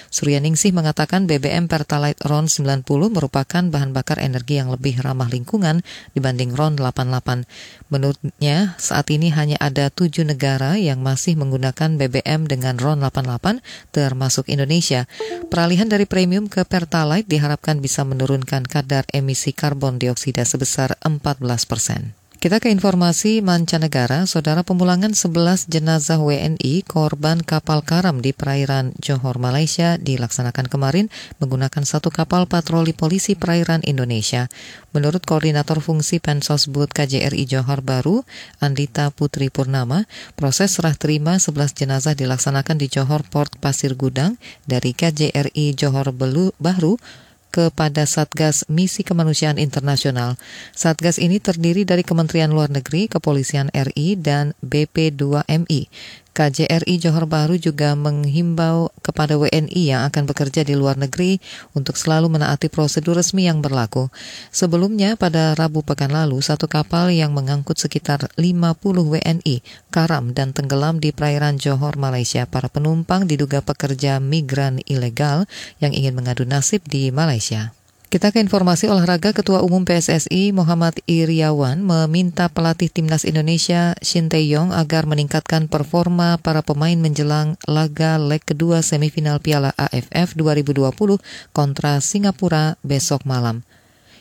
Suryaningsih 0.08 0.72
mengatakan 0.72 1.28
BBM 1.28 1.68
Pertalite 1.68 2.24
RON 2.24 2.48
90 2.48 2.88
merupakan 3.12 3.62
bahan 3.68 3.92
bakar 3.92 4.24
energi 4.24 4.56
yang 4.56 4.72
lebih 4.72 5.04
ramah 5.04 5.28
lingkungan 5.28 5.84
dibanding 6.16 6.56
RON 6.56 6.80
88. 6.80 7.44
Menurutnya, 7.92 8.72
saat 8.80 9.12
ini 9.12 9.28
hanya 9.36 9.60
ada 9.60 9.92
tujuh 9.92 10.24
negara 10.24 10.80
yang 10.80 11.04
masih 11.04 11.17
masih 11.18 11.34
menggunakan 11.34 11.98
BBM 11.98 12.46
dengan 12.46 12.78
RON 12.78 13.02
88 13.02 13.58
termasuk 13.90 14.46
Indonesia. 14.46 15.10
Peralihan 15.50 15.90
dari 15.90 16.06
premium 16.06 16.46
ke 16.46 16.62
Pertalite 16.62 17.26
diharapkan 17.26 17.82
bisa 17.82 18.06
menurunkan 18.06 18.62
kadar 18.62 19.02
emisi 19.10 19.50
karbon 19.50 19.98
dioksida 19.98 20.46
sebesar 20.46 20.94
14 21.02 21.42
persen. 21.66 22.17
Kita 22.38 22.62
ke 22.62 22.70
informasi 22.70 23.42
mancanegara, 23.42 24.22
saudara 24.22 24.62
pemulangan 24.62 25.10
11 25.10 25.66
jenazah 25.66 26.22
WNI 26.22 26.86
korban 26.86 27.42
kapal 27.42 27.82
karam 27.82 28.22
di 28.22 28.30
perairan 28.30 28.94
Johor, 29.02 29.42
Malaysia 29.42 29.98
dilaksanakan 29.98 30.70
kemarin 30.70 31.10
menggunakan 31.42 31.82
satu 31.82 32.14
kapal 32.14 32.46
patroli 32.46 32.94
polisi 32.94 33.34
perairan 33.34 33.82
Indonesia. 33.82 34.46
Menurut 34.94 35.26
Koordinator 35.26 35.82
Fungsi 35.82 36.22
Pensosbud 36.22 36.94
KJRI 36.94 37.42
Johor 37.42 37.82
Baru, 37.82 38.22
Andita 38.62 39.10
Putri 39.10 39.50
Purnama, 39.50 40.06
proses 40.38 40.78
serah 40.78 40.94
terima 40.94 41.42
11 41.42 41.74
jenazah 41.74 42.14
dilaksanakan 42.14 42.78
di 42.78 42.86
Johor 42.86 43.26
Port 43.26 43.58
Pasir 43.58 43.98
Gudang 43.98 44.38
dari 44.62 44.94
KJRI 44.94 45.74
Johor 45.74 46.14
Bahru 46.14 47.02
kepada 47.48 48.04
Satgas 48.04 48.68
Misi 48.68 49.02
Kemanusiaan 49.02 49.56
Internasional. 49.56 50.36
Satgas 50.76 51.16
ini 51.18 51.40
terdiri 51.40 51.82
dari 51.88 52.04
Kementerian 52.06 52.52
Luar 52.52 52.68
Negeri, 52.70 53.08
Kepolisian 53.08 53.72
RI, 53.72 54.14
dan 54.20 54.52
BP2MI. 54.62 55.88
KJRI 56.38 57.02
Johor 57.02 57.26
Bahru 57.26 57.58
juga 57.58 57.98
menghimbau 57.98 58.94
kepada 59.02 59.34
WNI 59.34 59.82
yang 59.82 60.06
akan 60.06 60.22
bekerja 60.30 60.62
di 60.62 60.78
luar 60.78 60.94
negeri 60.94 61.42
untuk 61.74 61.98
selalu 61.98 62.30
menaati 62.30 62.70
prosedur 62.70 63.18
resmi 63.18 63.50
yang 63.50 63.58
berlaku. 63.58 64.06
Sebelumnya, 64.54 65.18
pada 65.18 65.58
Rabu 65.58 65.82
pekan 65.82 66.14
lalu, 66.14 66.38
satu 66.38 66.70
kapal 66.70 67.10
yang 67.10 67.34
mengangkut 67.34 67.74
sekitar 67.74 68.30
50 68.38 68.78
WNI 69.18 69.66
karam 69.90 70.30
dan 70.30 70.54
tenggelam 70.54 71.02
di 71.02 71.10
perairan 71.10 71.58
Johor, 71.58 71.98
Malaysia. 71.98 72.46
Para 72.46 72.70
penumpang 72.70 73.26
diduga 73.26 73.58
pekerja 73.58 74.22
migran 74.22 74.78
ilegal 74.86 75.50
yang 75.82 75.90
ingin 75.90 76.14
mengadu 76.14 76.46
nasib 76.46 76.86
di 76.86 77.10
Malaysia. 77.10 77.77
Kita 78.08 78.32
ke 78.32 78.40
informasi 78.40 78.88
olahraga, 78.88 79.36
Ketua 79.36 79.60
Umum 79.60 79.84
PSSI 79.84 80.56
Muhammad 80.56 80.96
Iriawan 81.04 81.84
meminta 81.84 82.48
pelatih 82.48 82.88
timnas 82.88 83.28
Indonesia 83.28 84.00
Shin 84.00 84.32
Tae-yong 84.32 84.72
agar 84.72 85.04
meningkatkan 85.04 85.68
performa 85.68 86.40
para 86.40 86.64
pemain 86.64 86.96
menjelang 86.96 87.60
laga 87.68 88.16
leg 88.16 88.40
kedua 88.40 88.80
semifinal 88.80 89.44
Piala 89.44 89.76
AFF 89.76 90.40
2020 90.40 90.88
kontra 91.52 92.00
Singapura 92.00 92.80
besok 92.80 93.28
malam. 93.28 93.60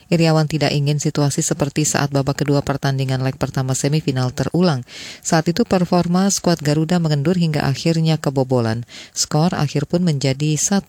Iriawan 0.08 0.48
tidak 0.48 0.72
ingin 0.72 0.96
situasi 0.96 1.44
seperti 1.44 1.84
saat 1.84 2.08
babak 2.08 2.40
kedua 2.40 2.64
pertandingan 2.64 3.20
leg 3.20 3.36
pertama 3.36 3.76
semifinal 3.76 4.32
terulang. 4.32 4.80
Saat 5.20 5.52
itu 5.52 5.68
performa 5.68 6.32
skuad 6.32 6.64
Garuda 6.64 6.96
mengendur 6.96 7.36
hingga 7.36 7.68
akhirnya 7.68 8.16
kebobolan. 8.16 8.88
Skor 9.12 9.52
akhir 9.52 9.84
pun 9.84 10.00
menjadi 10.00 10.56
1-1. 10.56 10.88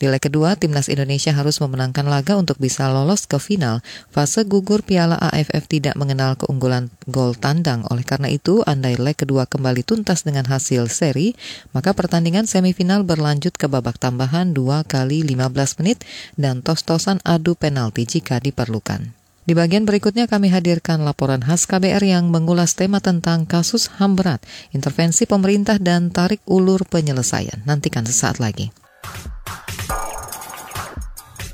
Di 0.00 0.08
leg 0.08 0.24
kedua, 0.24 0.56
timnas 0.56 0.88
Indonesia 0.88 1.36
harus 1.36 1.60
memenangkan 1.60 2.08
laga 2.08 2.40
untuk 2.40 2.56
bisa 2.56 2.88
lolos 2.88 3.28
ke 3.28 3.36
final. 3.36 3.84
Fase 4.08 4.48
gugur 4.48 4.80
Piala 4.80 5.20
AFF 5.20 5.68
tidak 5.68 5.92
mengenal 6.00 6.40
keunggulan 6.40 6.88
gol 7.04 7.36
tandang. 7.36 7.84
Oleh 7.92 8.08
karena 8.08 8.32
itu, 8.32 8.64
andai 8.64 8.96
leg 8.96 9.20
kedua 9.20 9.44
kembali 9.44 9.84
tuntas 9.84 10.24
dengan 10.24 10.48
hasil 10.48 10.88
seri, 10.88 11.36
maka 11.76 11.92
pertandingan 11.92 12.48
semifinal 12.48 13.04
berlanjut 13.04 13.52
ke 13.60 13.68
babak 13.68 14.00
tambahan 14.00 14.56
2 14.56 14.88
kali 14.88 15.20
15 15.28 15.84
menit 15.84 16.00
dan 16.40 16.64
tos-tosan 16.64 17.20
adu 17.28 17.52
penalti 17.52 18.13
jika 18.14 18.38
diperlukan. 18.38 19.10
Di 19.44 19.52
bagian 19.52 19.84
berikutnya 19.84 20.24
kami 20.24 20.48
hadirkan 20.48 21.04
laporan 21.04 21.44
khas 21.44 21.68
KBR 21.68 22.00
yang 22.00 22.32
mengulas 22.32 22.72
tema 22.72 23.02
tentang 23.02 23.44
kasus 23.44 23.92
HAM 24.00 24.16
berat, 24.16 24.40
intervensi 24.72 25.28
pemerintah 25.28 25.76
dan 25.76 26.08
tarik 26.08 26.40
ulur 26.48 26.86
penyelesaian. 26.88 27.60
Nantikan 27.68 28.08
sesaat 28.08 28.40
lagi. 28.40 28.72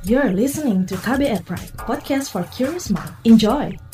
You're 0.07 0.31
listening 0.31 0.87
to 0.87 0.95
KBR 1.03 1.43
Pride, 1.43 1.75
podcast 1.83 2.31
for 2.31 2.47
curious 2.55 2.95
mind. 2.95 3.11
Enjoy! 3.27 3.90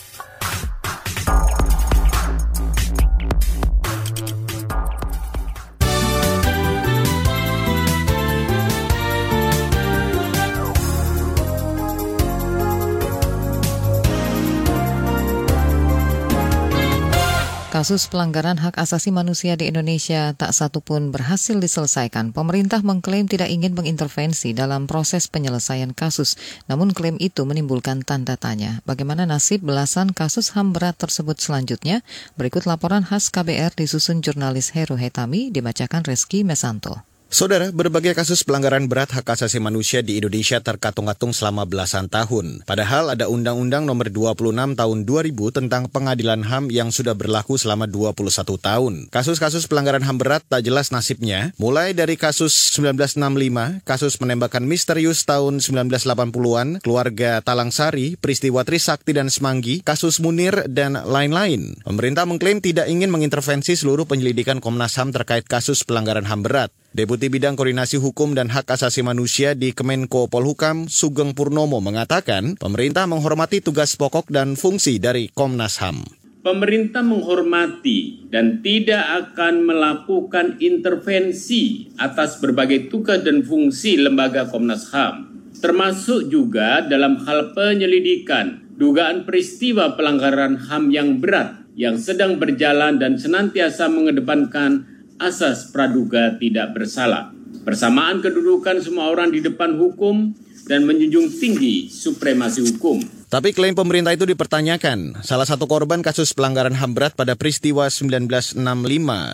Kasus 17.77 18.09
pelanggaran 18.09 18.57
hak 18.57 18.81
asasi 18.81 19.13
manusia 19.13 19.53
di 19.53 19.69
Indonesia 19.69 20.33
tak 20.33 20.57
satu 20.57 20.81
pun 20.81 21.13
berhasil 21.13 21.61
diselesaikan. 21.61 22.33
Pemerintah 22.33 22.81
mengklaim 22.81 23.29
tidak 23.29 23.53
ingin 23.53 23.77
mengintervensi 23.77 24.57
dalam 24.57 24.89
proses 24.89 25.29
penyelesaian 25.29 25.93
kasus, 25.93 26.41
namun 26.73 26.97
klaim 26.97 27.21
itu 27.21 27.45
menimbulkan 27.45 28.01
tanda 28.01 28.41
tanya. 28.41 28.81
Bagaimana 28.89 29.29
nasib 29.29 29.61
belasan 29.61 30.17
kasus 30.17 30.57
HAM 30.57 30.73
berat 30.73 30.97
tersebut 30.97 31.37
selanjutnya? 31.37 32.01
Berikut 32.41 32.65
laporan 32.65 33.05
khas 33.05 33.29
KBR 33.29 33.77
disusun 33.77 34.25
jurnalis 34.25 34.73
Heru 34.73 34.97
Hetami, 34.97 35.53
dibacakan 35.53 36.01
Reski 36.09 36.49
Mesanto. 36.49 37.05
Saudara, 37.27 37.75
berbagai 37.75 38.15
kasus 38.15 38.47
pelanggaran 38.47 38.87
berat 38.87 39.11
hak 39.11 39.27
asasi 39.27 39.59
manusia 39.59 39.99
di 39.99 40.15
Indonesia 40.23 40.63
terkatung-katung 40.63 41.35
selama 41.35 41.67
belasan 41.67 42.07
tahun. 42.07 42.63
Padahal 42.63 43.19
ada 43.19 43.27
Undang-Undang 43.27 43.83
Nomor 43.83 44.15
26 44.15 44.79
Tahun 44.79 44.99
2000 45.03 45.35
tentang 45.59 45.91
Pengadilan 45.91 46.47
HAM 46.47 46.71
yang 46.71 46.95
sudah 46.95 47.19
berlaku 47.19 47.59
selama 47.59 47.91
21 47.91 48.31
tahun. 48.63 48.95
Kasus-kasus 49.11 49.67
pelanggaran 49.67 50.07
HAM 50.07 50.23
berat 50.23 50.47
tak 50.47 50.63
jelas 50.63 50.95
nasibnya, 50.95 51.51
mulai 51.59 51.99
dari 51.99 52.15
kasus 52.15 52.55
1965, 52.79 53.83
kasus 53.83 54.15
penembakan 54.23 54.63
misterius 54.63 55.27
tahun 55.27 55.59
1980-an, 55.59 56.87
keluarga 56.87 57.43
Talangsari, 57.43 58.15
peristiwa 58.23 58.63
Trisakti 58.63 59.11
dan 59.11 59.35
Semanggi, 59.35 59.83
kasus 59.83 60.23
Munir, 60.23 60.71
dan 60.71 60.95
lain-lain. 60.95 61.75
Pemerintah 61.83 62.23
mengklaim 62.23 62.63
tidak 62.63 62.87
ingin 62.87 63.11
mengintervensi 63.11 63.75
seluruh 63.75 64.07
penyelidikan 64.07 64.63
Komnas 64.63 64.95
HAM 64.95 65.11
terkait 65.11 65.43
kasus 65.51 65.83
pelanggaran 65.83 66.23
HAM 66.23 66.47
berat. 66.47 66.71
Deputi 66.97 67.29
Bidang 67.29 67.61
Koordinasi 67.61 68.01
Hukum 68.01 68.33
dan 68.33 68.49
Hak 68.49 68.73
Asasi 68.73 69.05
Manusia 69.05 69.53
di 69.53 69.77
Kemenko 69.77 70.33
Polhukam, 70.33 70.89
Sugeng 70.89 71.37
Purnomo 71.37 71.77
mengatakan, 71.85 72.57
pemerintah 72.57 73.05
menghormati 73.05 73.61
tugas 73.61 74.01
pokok 74.01 74.33
dan 74.33 74.57
fungsi 74.57 74.97
dari 74.97 75.29
Komnas 75.29 75.77
HAM. 75.77 76.09
Pemerintah 76.41 77.05
menghormati 77.05 78.25
dan 78.33 78.65
tidak 78.65 79.29
akan 79.29 79.69
melakukan 79.69 80.57
intervensi 80.57 81.93
atas 82.01 82.41
berbagai 82.41 82.89
tugas 82.89 83.21
dan 83.21 83.45
fungsi 83.45 84.01
lembaga 84.01 84.49
Komnas 84.49 84.89
HAM, 84.89 85.53
termasuk 85.61 86.33
juga 86.33 86.81
dalam 86.81 87.21
hal 87.29 87.53
penyelidikan 87.53 88.73
dugaan 88.73 89.29
peristiwa 89.29 90.01
pelanggaran 90.01 90.65
HAM 90.65 90.89
yang 90.89 91.21
berat 91.21 91.61
yang 91.77 92.01
sedang 92.01 92.41
berjalan 92.41 92.97
dan 92.97 93.21
senantiasa 93.21 93.85
mengedepankan 93.93 94.96
asas 95.21 95.73
praduga 95.73 96.37
tidak 96.37 96.77
bersalah. 96.77 97.33
Persamaan 97.65 98.23
kedudukan 98.23 98.79
semua 98.79 99.11
orang 99.11 99.35
di 99.35 99.43
depan 99.43 99.75
hukum 99.75 100.35
dan 100.67 100.83
menjunjung 100.83 101.31
tinggi 101.39 101.91
supremasi 101.91 102.63
hukum. 102.63 103.03
Tapi 103.27 103.51
klaim 103.51 103.75
pemerintah 103.75 104.15
itu 104.15 104.23
dipertanyakan. 104.23 105.19
Salah 105.27 105.47
satu 105.47 105.67
korban 105.67 105.99
kasus 105.99 106.31
pelanggaran 106.31 106.79
HAM 106.79 106.95
berat 106.95 107.19
pada 107.19 107.35
peristiwa 107.35 107.91
1965, 107.91 108.55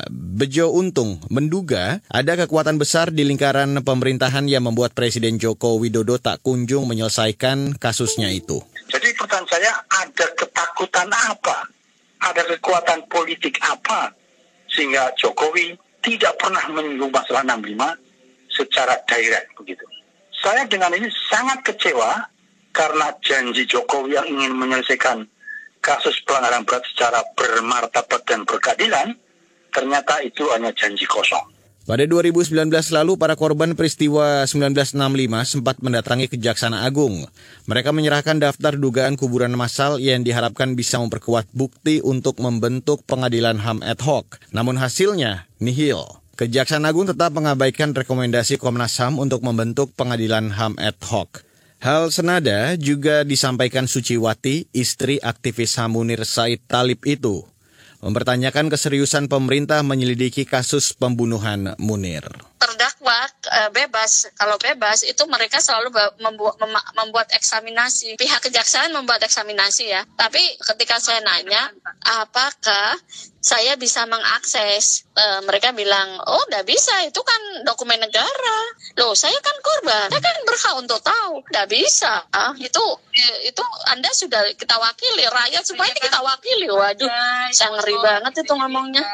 Bejo 0.08 0.72
Untung, 0.72 1.20
menduga 1.28 2.00
ada 2.08 2.32
kekuatan 2.40 2.80
besar 2.80 3.12
di 3.12 3.20
lingkaran 3.28 3.84
pemerintahan 3.84 4.48
yang 4.48 4.64
membuat 4.64 4.96
Presiden 4.96 5.36
Joko 5.36 5.76
Widodo 5.76 6.16
tak 6.16 6.40
kunjung 6.40 6.88
menyelesaikan 6.88 7.76
kasusnya 7.76 8.32
itu. 8.32 8.64
Jadi 8.88 9.12
pertanyaan 9.12 9.48
saya, 9.48 9.72
ada 9.92 10.26
ketakutan 10.40 11.08
apa? 11.12 11.68
Ada 12.22 12.48
kekuatan 12.48 13.12
politik 13.12 13.60
apa 13.60 14.21
sehingga 14.72 15.12
Jokowi 15.20 15.76
tidak 16.02 16.34
pernah 16.40 16.64
menyinggung 16.72 17.12
masalah 17.12 17.44
65 17.46 17.78
secara 18.50 18.98
direct 19.06 19.48
begitu. 19.54 19.84
Saya 20.42 20.66
dengan 20.66 20.90
ini 20.96 21.06
sangat 21.30 21.62
kecewa 21.62 22.26
karena 22.74 23.14
janji 23.22 23.68
Jokowi 23.68 24.18
yang 24.18 24.26
ingin 24.26 24.58
menyelesaikan 24.58 25.28
kasus 25.84 26.18
pelanggaran 26.26 26.66
berat 26.66 26.82
secara 26.90 27.20
bermartabat 27.38 28.22
dan 28.26 28.42
berkeadilan, 28.48 29.14
ternyata 29.70 30.22
itu 30.24 30.46
hanya 30.50 30.74
janji 30.74 31.06
kosong. 31.06 31.42
Pada 31.82 32.06
2019 32.06 32.70
lalu, 32.94 33.18
para 33.18 33.34
korban 33.34 33.74
peristiwa 33.74 34.46
1965 34.46 34.94
sempat 35.42 35.82
mendatangi 35.82 36.30
Kejaksaan 36.30 36.78
Agung. 36.78 37.26
Mereka 37.66 37.90
menyerahkan 37.90 38.38
daftar 38.38 38.78
dugaan 38.78 39.18
kuburan 39.18 39.50
massal 39.58 39.98
yang 39.98 40.22
diharapkan 40.22 40.78
bisa 40.78 41.02
memperkuat 41.02 41.50
bukti 41.50 41.98
untuk 41.98 42.38
membentuk 42.38 43.02
pengadilan 43.10 43.58
HAM 43.58 43.82
ad 43.82 43.98
hoc. 43.98 44.38
Namun 44.54 44.78
hasilnya 44.78 45.50
nihil. 45.58 46.22
Kejaksaan 46.38 46.86
Agung 46.86 47.10
tetap 47.10 47.34
mengabaikan 47.34 47.90
rekomendasi 47.90 48.62
Komnas 48.62 48.94
HAM 49.02 49.18
untuk 49.18 49.42
membentuk 49.42 49.90
pengadilan 49.98 50.54
HAM 50.54 50.78
ad 50.78 51.02
hoc. 51.10 51.42
Hal 51.82 52.14
senada 52.14 52.78
juga 52.78 53.26
disampaikan 53.26 53.90
Suciwati, 53.90 54.70
istri 54.70 55.18
aktivis 55.18 55.74
HAM 55.82 55.98
Munir 55.98 56.22
Said 56.22 56.62
Talib 56.70 57.02
itu 57.02 57.42
mempertanyakan 58.02 58.66
keseriusan 58.66 59.30
pemerintah 59.30 59.80
menyelidiki 59.86 60.42
kasus 60.42 60.90
pembunuhan 60.90 61.78
Munir. 61.78 62.26
Terdakwa 62.58 63.30
e, 63.46 63.60
bebas, 63.70 64.26
kalau 64.34 64.58
bebas 64.58 65.06
itu 65.06 65.22
mereka 65.30 65.62
selalu 65.62 65.94
membuat, 66.18 66.58
membuat 66.98 67.30
eksaminasi. 67.30 68.18
Pihak 68.18 68.42
kejaksaan 68.42 68.90
membuat 68.90 69.22
eksaminasi 69.22 69.86
ya. 69.86 70.02
Tapi 70.18 70.42
ketika 70.58 70.98
saya 70.98 71.22
nanya, 71.22 71.70
apakah 72.02 72.98
saya 73.42 73.74
bisa 73.74 74.06
mengakses. 74.06 75.02
E, 75.12 75.24
mereka 75.42 75.74
bilang, 75.74 76.22
oh 76.22 76.42
udah 76.46 76.62
bisa, 76.62 77.02
itu 77.02 77.18
kan 77.26 77.66
dokumen 77.66 77.98
negara. 77.98 78.58
Loh, 78.96 79.18
saya 79.18 79.34
kan 79.42 79.56
korban, 79.58 80.08
saya 80.14 80.22
kan 80.22 80.36
berhak 80.46 80.74
untuk 80.78 81.00
tahu. 81.02 81.42
Udah 81.42 81.66
bisa, 81.66 82.22
ah, 82.30 82.54
itu 82.54 82.84
itu 83.42 83.64
Anda 83.90 84.08
sudah 84.14 84.54
kita 84.54 84.78
wakili, 84.78 85.26
rakyat 85.26 85.66
semuanya 85.66 85.98
kita 85.98 86.22
wakili. 86.22 86.70
Waduh, 86.70 87.10
saya 87.50 87.74
ngeri 87.74 87.96
banget 87.98 88.32
itu 88.46 88.52
ngomongnya. 88.54 89.04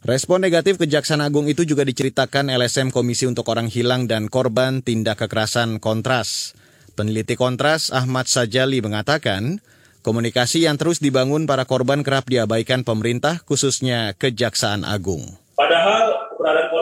Respon 0.00 0.40
negatif 0.40 0.80
Kejaksaan 0.80 1.20
Agung 1.20 1.44
itu 1.44 1.64
juga 1.68 1.84
diceritakan 1.84 2.48
LSM 2.48 2.88
Komisi 2.88 3.28
untuk 3.28 3.44
Orang 3.52 3.68
Hilang 3.68 4.08
dan 4.08 4.32
Korban 4.32 4.80
Tindak 4.80 5.24
Kekerasan 5.24 5.76
Kontras. 5.76 6.56
Peneliti 6.96 7.36
Kontras 7.36 7.92
Ahmad 7.92 8.24
Sajali 8.24 8.80
mengatakan, 8.80 9.60
Komunikasi 10.00 10.64
yang 10.64 10.80
terus 10.80 10.96
dibangun 10.96 11.44
para 11.44 11.68
korban 11.68 12.00
kerap 12.00 12.24
diabaikan 12.24 12.88
pemerintah, 12.88 13.44
khususnya 13.44 14.16
Kejaksaan 14.16 14.88
Agung. 14.88 15.36
Padahal 15.60 15.99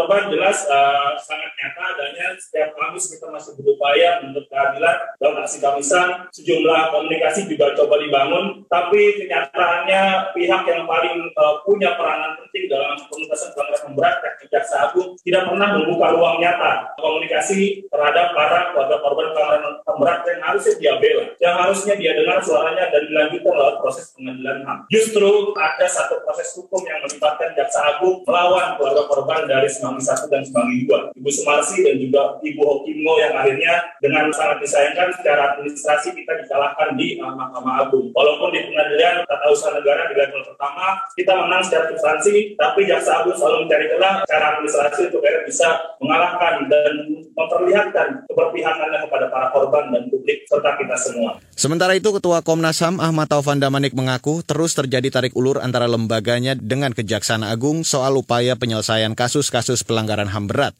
korban 0.08 0.32
jelas 0.32 0.64
uh, 0.72 1.12
sangat 1.20 1.52
nyata 1.52 1.92
adanya 1.92 2.32
setiap 2.40 2.72
Kamis 2.72 3.12
kita 3.12 3.28
masih 3.28 3.60
berupaya 3.60 4.24
untuk 4.24 4.48
keadilan 4.48 4.96
dalam 5.20 5.36
aksi 5.44 5.60
Kamisan 5.60 6.24
sejumlah 6.32 6.96
komunikasi 6.96 7.44
juga 7.44 7.76
coba 7.76 8.00
dibangun 8.00 8.64
tapi 8.72 9.20
kenyataannya 9.20 10.32
pihak 10.32 10.62
yang 10.64 10.88
paling 10.88 11.28
uh, 11.36 11.60
punya 11.60 11.92
peranan 12.00 12.40
penting 12.40 12.72
dalam 12.72 12.96
penuntasan 13.04 13.52
pelanggaran 13.52 13.92
berat 13.92 14.16
yakni 14.24 14.46
Jaksa 14.48 14.88
Agung 14.88 15.12
tidak 15.20 15.44
pernah 15.44 15.76
membuka 15.76 16.16
ruang 16.16 16.40
nyata 16.40 16.96
komunikasi 16.96 17.84
terhadap 17.92 18.32
para 18.32 18.72
keluarga 18.72 18.96
korban 19.04 19.28
pelanggaran 19.36 19.76
HAM 19.84 19.96
berat 20.00 20.20
yang 20.24 20.40
harusnya 20.40 20.74
dia 20.78 20.94
bela, 20.96 21.24
yang 21.42 21.54
harusnya 21.58 21.94
dia 21.98 22.12
dengar 22.14 22.38
suaranya 22.40 22.84
dan 22.88 23.02
dilanjutkan 23.08 23.54
lewat 23.56 23.76
proses 23.82 24.06
pengadilan 24.14 24.64
HAM. 24.64 24.78
Justru 24.88 25.52
ada 25.58 25.86
satu 25.90 26.22
proses 26.24 26.48
hukum 26.56 26.80
yang 26.86 27.02
melibatkan 27.04 27.52
Jaksa 27.52 27.80
Agung 27.96 28.22
melawan 28.24 28.78
keluarga 28.78 29.02
korban 29.10 29.42
dari 29.44 29.68
Semanggi 29.98 30.30
1 30.30 30.32
dan 30.32 30.42
Semanggi 30.46 30.78
2, 30.86 31.18
Ibu 31.18 31.30
Sumarsi 31.30 31.76
dan 31.82 31.96
juga 31.98 32.22
Ibu 32.38 32.62
Hokimo 32.62 33.12
yang 33.18 33.34
akhirnya 33.34 33.74
dengan 33.98 34.30
sangat 34.30 34.62
disayangkan 34.62 35.08
secara 35.18 35.42
administrasi 35.54 36.14
kita 36.14 36.32
dikalahkan 36.44 36.94
di 36.94 37.18
Mahkamah 37.18 37.86
Agung. 37.86 38.14
Walaupun 38.14 38.54
di 38.54 38.62
pengadilan 38.70 39.26
tata 39.26 39.46
usaha 39.50 39.74
negara 39.74 40.06
di 40.06 40.14
level 40.14 40.42
pertama 40.46 41.02
kita 41.18 41.32
menang 41.34 41.62
secara 41.66 41.90
substansi, 41.90 42.54
tapi 42.54 42.86
Jaksa 42.86 43.22
Agung 43.22 43.34
selalu 43.34 43.66
mencari 43.66 43.86
celah 43.90 44.14
cara 44.24 44.46
administrasi 44.56 45.00
untuk 45.10 45.20
akhirnya 45.22 45.42
bisa 45.44 45.68
mengalahkan 45.98 46.54
dan 46.70 46.92
memperlihatkan 47.34 48.08
keberpihakannya 48.30 48.98
kepada 49.08 49.26
para 49.30 49.46
korban 49.50 49.84
dan 49.90 50.02
publik 50.08 50.46
serta 50.46 50.78
kita 50.78 50.96
semua. 50.96 51.30
Sementara 51.58 51.98
itu, 51.98 52.14
Ketua 52.14 52.40
Komnas 52.46 52.78
HAM 52.78 53.02
Ahmad 53.02 53.26
Taufan 53.26 53.58
Damanik 53.58 53.92
mengaku 53.98 54.46
terus 54.46 54.78
terjadi 54.78 55.10
tarik 55.10 55.34
ulur 55.34 55.58
antara 55.58 55.90
lembaganya 55.90 56.54
dengan 56.54 56.94
Kejaksaan 56.94 57.42
Agung 57.42 57.82
soal 57.82 58.14
upaya 58.14 58.54
penyelesaian 58.54 59.18
kasus-kasus 59.18 59.82
pelanggaran 59.88 60.28
HAM 60.28 60.52
berat. 60.52 60.76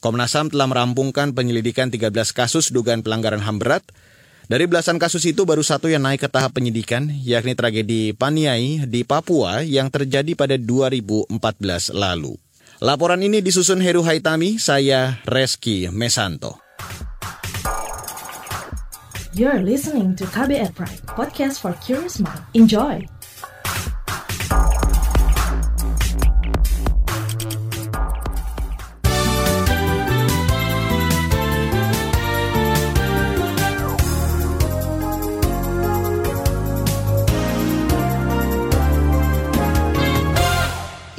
Komnas 0.00 0.32
HAM 0.32 0.48
telah 0.48 0.64
merampungkan 0.64 1.36
penyelidikan 1.36 1.92
13 1.92 2.08
kasus 2.32 2.72
dugaan 2.72 3.04
pelanggaran 3.04 3.44
HAM 3.44 3.60
berat, 3.60 3.84
dari 4.48 4.64
belasan 4.64 4.96
kasus 4.96 5.28
itu 5.28 5.44
baru 5.44 5.60
satu 5.60 5.92
yang 5.92 6.08
naik 6.08 6.24
ke 6.24 6.28
tahap 6.32 6.56
penyidikan, 6.56 7.04
yakni 7.20 7.52
tragedi 7.52 8.16
Paniai 8.16 8.88
di 8.88 9.04
Papua 9.04 9.60
yang 9.60 9.92
terjadi 9.92 10.32
pada 10.32 10.56
2014 10.56 11.92
lalu. 11.92 12.32
Laporan 12.80 13.20
ini 13.20 13.44
disusun 13.44 13.84
Heru 13.84 14.00
Haitami, 14.08 14.56
saya 14.56 15.20
Reski 15.28 15.92
Mesanto. 15.92 16.64
You're 19.36 19.60
listening 19.60 20.16
to 20.16 20.24
KBR 20.32 20.72
Pride, 20.72 21.04
podcast 21.12 21.60
for 21.60 21.76
curious 21.84 22.16
mind. 22.16 22.40
Enjoy! 22.56 23.17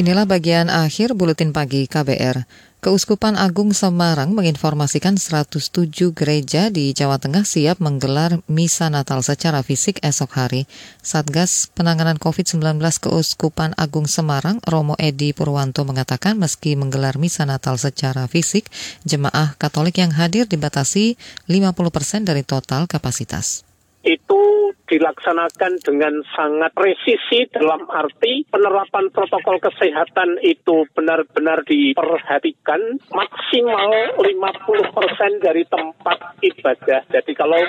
Inilah 0.10 0.26
bagian 0.26 0.74
akhir 0.74 1.14
buletin 1.14 1.54
pagi 1.54 1.86
KBR. 1.86 2.50
Keuskupan 2.82 3.38
Agung 3.38 3.78
Semarang 3.78 4.34
menginformasikan 4.34 5.22
107 5.22 6.18
gereja 6.18 6.74
di 6.74 6.98
Jawa 6.98 7.22
Tengah 7.22 7.46
siap 7.46 7.78
menggelar 7.78 8.42
misa 8.50 8.90
Natal 8.90 9.22
secara 9.22 9.62
fisik 9.62 10.02
esok 10.02 10.34
hari. 10.34 10.66
Satgas 11.06 11.70
Penanganan 11.78 12.18
COVID-19 12.18 12.82
Keuskupan 12.82 13.78
Agung 13.78 14.10
Semarang, 14.10 14.58
Romo 14.66 14.98
Edi 14.98 15.30
Purwanto 15.30 15.86
mengatakan 15.86 16.42
meski 16.42 16.74
menggelar 16.74 17.22
misa 17.22 17.46
Natal 17.46 17.78
secara 17.78 18.26
fisik, 18.26 18.66
jemaah 19.06 19.54
Katolik 19.62 20.02
yang 20.02 20.10
hadir 20.10 20.50
dibatasi 20.50 21.22
50% 21.46 22.26
dari 22.26 22.42
total 22.42 22.90
kapasitas. 22.90 23.69
Itu 24.00 24.72
dilaksanakan 24.88 25.84
dengan 25.84 26.24
sangat 26.32 26.72
presisi 26.72 27.52
dalam 27.52 27.84
arti 27.92 28.48
penerapan 28.48 29.12
protokol 29.12 29.60
kesehatan 29.60 30.40
itu 30.40 30.88
benar-benar 30.96 31.68
diperhatikan 31.68 32.80
maksimal 33.12 33.92
50% 34.18 35.44
dari 35.44 35.68
tempat 35.68 36.18
ibadah. 36.40 37.02
Jadi 37.12 37.32
kalau 37.36 37.60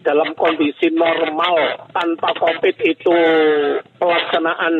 dalam 0.00 0.32
kondisi 0.32 0.88
normal 0.94 1.84
tanpa 1.92 2.32
COVID 2.32 2.76
itu 2.80 3.16
pelaksanaan 4.00 4.74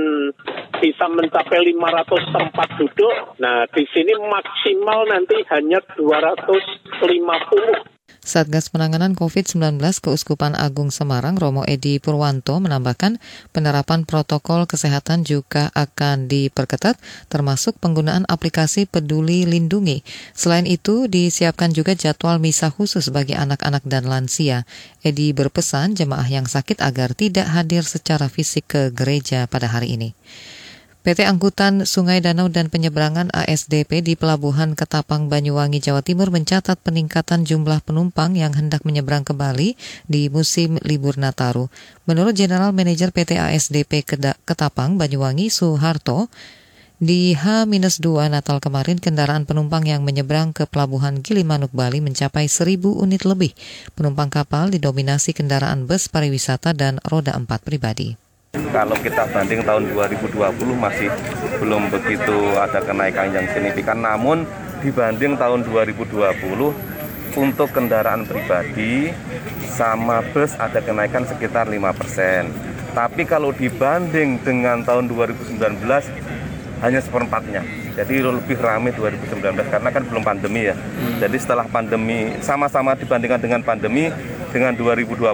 bisa 0.80 1.04
mencapai 1.12 1.76
500 1.76 2.32
tempat 2.32 2.68
duduk. 2.80 3.36
Nah, 3.36 3.68
di 3.68 3.84
sini 3.92 4.16
maksimal 4.16 5.04
nanti 5.12 5.44
hanya 5.52 5.84
250 6.00 7.99
Satgas 8.20 8.68
Penanganan 8.68 9.16
COVID-19 9.16 9.80
Keuskupan 9.80 10.52
Agung 10.52 10.92
Semarang 10.92 11.40
Romo 11.40 11.64
Edi 11.64 11.96
Purwanto 11.96 12.60
menambahkan 12.60 13.16
penerapan 13.56 14.04
protokol 14.04 14.68
kesehatan 14.68 15.24
juga 15.24 15.72
akan 15.72 16.28
diperketat 16.28 17.00
termasuk 17.32 17.80
penggunaan 17.80 18.28
aplikasi 18.28 18.84
Peduli 18.84 19.48
Lindungi. 19.48 20.04
Selain 20.36 20.68
itu 20.68 21.08
disiapkan 21.08 21.72
juga 21.72 21.96
jadwal 21.96 22.36
misa 22.36 22.68
khusus 22.68 23.08
bagi 23.08 23.32
anak-anak 23.32 23.88
dan 23.88 24.04
lansia. 24.04 24.68
Edi 25.00 25.32
berpesan 25.32 25.96
jemaah 25.96 26.28
yang 26.28 26.44
sakit 26.44 26.84
agar 26.84 27.16
tidak 27.16 27.48
hadir 27.48 27.88
secara 27.88 28.28
fisik 28.28 28.68
ke 28.68 28.82
gereja 28.92 29.48
pada 29.48 29.64
hari 29.64 29.96
ini. 29.96 30.12
PT 31.00 31.24
Angkutan 31.24 31.88
Sungai 31.88 32.20
Danau 32.20 32.52
dan 32.52 32.68
Penyeberangan 32.68 33.32
ASDP 33.32 34.04
di 34.04 34.20
Pelabuhan 34.20 34.76
Ketapang 34.76 35.32
Banyuwangi, 35.32 35.80
Jawa 35.80 36.04
Timur 36.04 36.28
mencatat 36.28 36.76
peningkatan 36.76 37.48
jumlah 37.48 37.80
penumpang 37.80 38.36
yang 38.36 38.52
hendak 38.52 38.84
menyeberang 38.84 39.24
ke 39.24 39.32
Bali 39.32 39.80
di 40.04 40.28
musim 40.28 40.76
libur 40.84 41.16
Nataru. 41.16 41.72
Menurut 42.04 42.36
General 42.36 42.68
Manager 42.76 43.16
PT 43.16 43.40
ASDP 43.40 44.04
Ketapang 44.44 45.00
Banyuwangi 45.00 45.48
Suharto, 45.48 46.28
di 47.00 47.32
H-2 47.32 48.28
Natal 48.28 48.60
kemarin, 48.60 49.00
kendaraan 49.00 49.48
penumpang 49.48 49.88
yang 49.88 50.04
menyeberang 50.04 50.52
ke 50.52 50.68
Pelabuhan 50.68 51.24
Gilimanuk, 51.24 51.72
Bali 51.72 52.04
mencapai 52.04 52.44
1.000 52.44 52.76
unit 52.76 53.24
lebih. 53.24 53.56
Penumpang 53.96 54.28
kapal 54.28 54.68
didominasi 54.68 55.32
kendaraan 55.32 55.88
bus 55.88 56.12
pariwisata 56.12 56.76
dan 56.76 57.00
roda 57.08 57.32
empat 57.32 57.64
pribadi. 57.64 58.20
Kalau 58.70 58.94
kita 58.98 59.26
banding 59.30 59.66
tahun 59.66 59.94
2020 59.94 60.34
masih 60.78 61.10
belum 61.58 61.90
begitu 61.90 62.54
ada 62.54 62.78
kenaikan 62.78 63.30
yang 63.34 63.46
signifikan, 63.50 63.98
namun 63.98 64.46
dibanding 64.78 65.34
tahun 65.34 65.66
2020 65.66 66.70
untuk 67.34 67.68
kendaraan 67.70 68.26
pribadi 68.26 69.14
sama 69.70 70.22
bus 70.34 70.54
ada 70.58 70.78
kenaikan 70.82 71.26
sekitar 71.26 71.66
5%. 71.66 72.94
Tapi 72.94 73.22
kalau 73.22 73.54
dibanding 73.54 74.42
dengan 74.42 74.82
tahun 74.82 75.06
2019 75.06 75.58
hanya 76.82 77.00
seperempatnya. 77.02 77.62
Jadi 77.94 78.22
lebih 78.22 78.58
ramai 78.58 78.94
2019 78.94 79.66
karena 79.66 79.90
kan 79.90 80.02
belum 80.06 80.22
pandemi 80.22 80.70
ya. 80.70 80.78
Hmm. 80.78 81.18
Jadi 81.18 81.36
setelah 81.42 81.66
pandemi 81.66 82.38
sama-sama 82.38 82.94
dibandingkan 82.94 83.42
dengan 83.42 83.60
pandemi 83.66 84.14
dengan 84.50 84.74
2020 84.74 85.30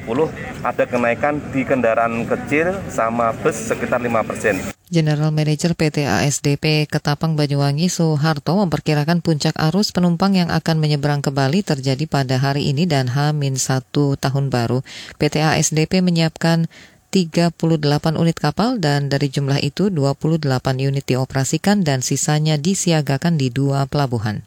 ada 0.62 0.84
kenaikan 0.84 1.40
di 1.50 1.64
kendaraan 1.64 2.28
kecil 2.28 2.76
sama 2.92 3.32
bus 3.32 3.56
sekitar 3.56 3.98
5 3.98 4.28
persen. 4.28 4.56
General 4.86 5.34
Manager 5.34 5.74
PT 5.74 6.06
ASDP 6.06 6.86
Ketapang 6.86 7.34
Banyuwangi 7.34 7.90
Soeharto 7.90 8.54
memperkirakan 8.54 9.18
puncak 9.18 9.58
arus 9.58 9.90
penumpang 9.90 10.38
yang 10.38 10.54
akan 10.54 10.78
menyeberang 10.78 11.26
ke 11.26 11.34
Bali 11.34 11.66
terjadi 11.66 12.06
pada 12.06 12.38
hari 12.38 12.70
ini 12.70 12.86
dan 12.86 13.10
H-1 13.10 13.90
tahun 13.92 14.46
baru. 14.46 14.86
PT 15.18 15.42
ASDP 15.42 16.06
menyiapkan 16.06 16.70
38 17.10 17.58
unit 18.14 18.36
kapal 18.38 18.78
dan 18.78 19.10
dari 19.10 19.26
jumlah 19.26 19.58
itu 19.58 19.90
28 19.90 20.46
unit 20.78 21.02
dioperasikan 21.02 21.82
dan 21.82 22.04
sisanya 22.04 22.54
disiagakan 22.54 23.40
di 23.40 23.50
dua 23.50 23.90
pelabuhan. 23.90 24.46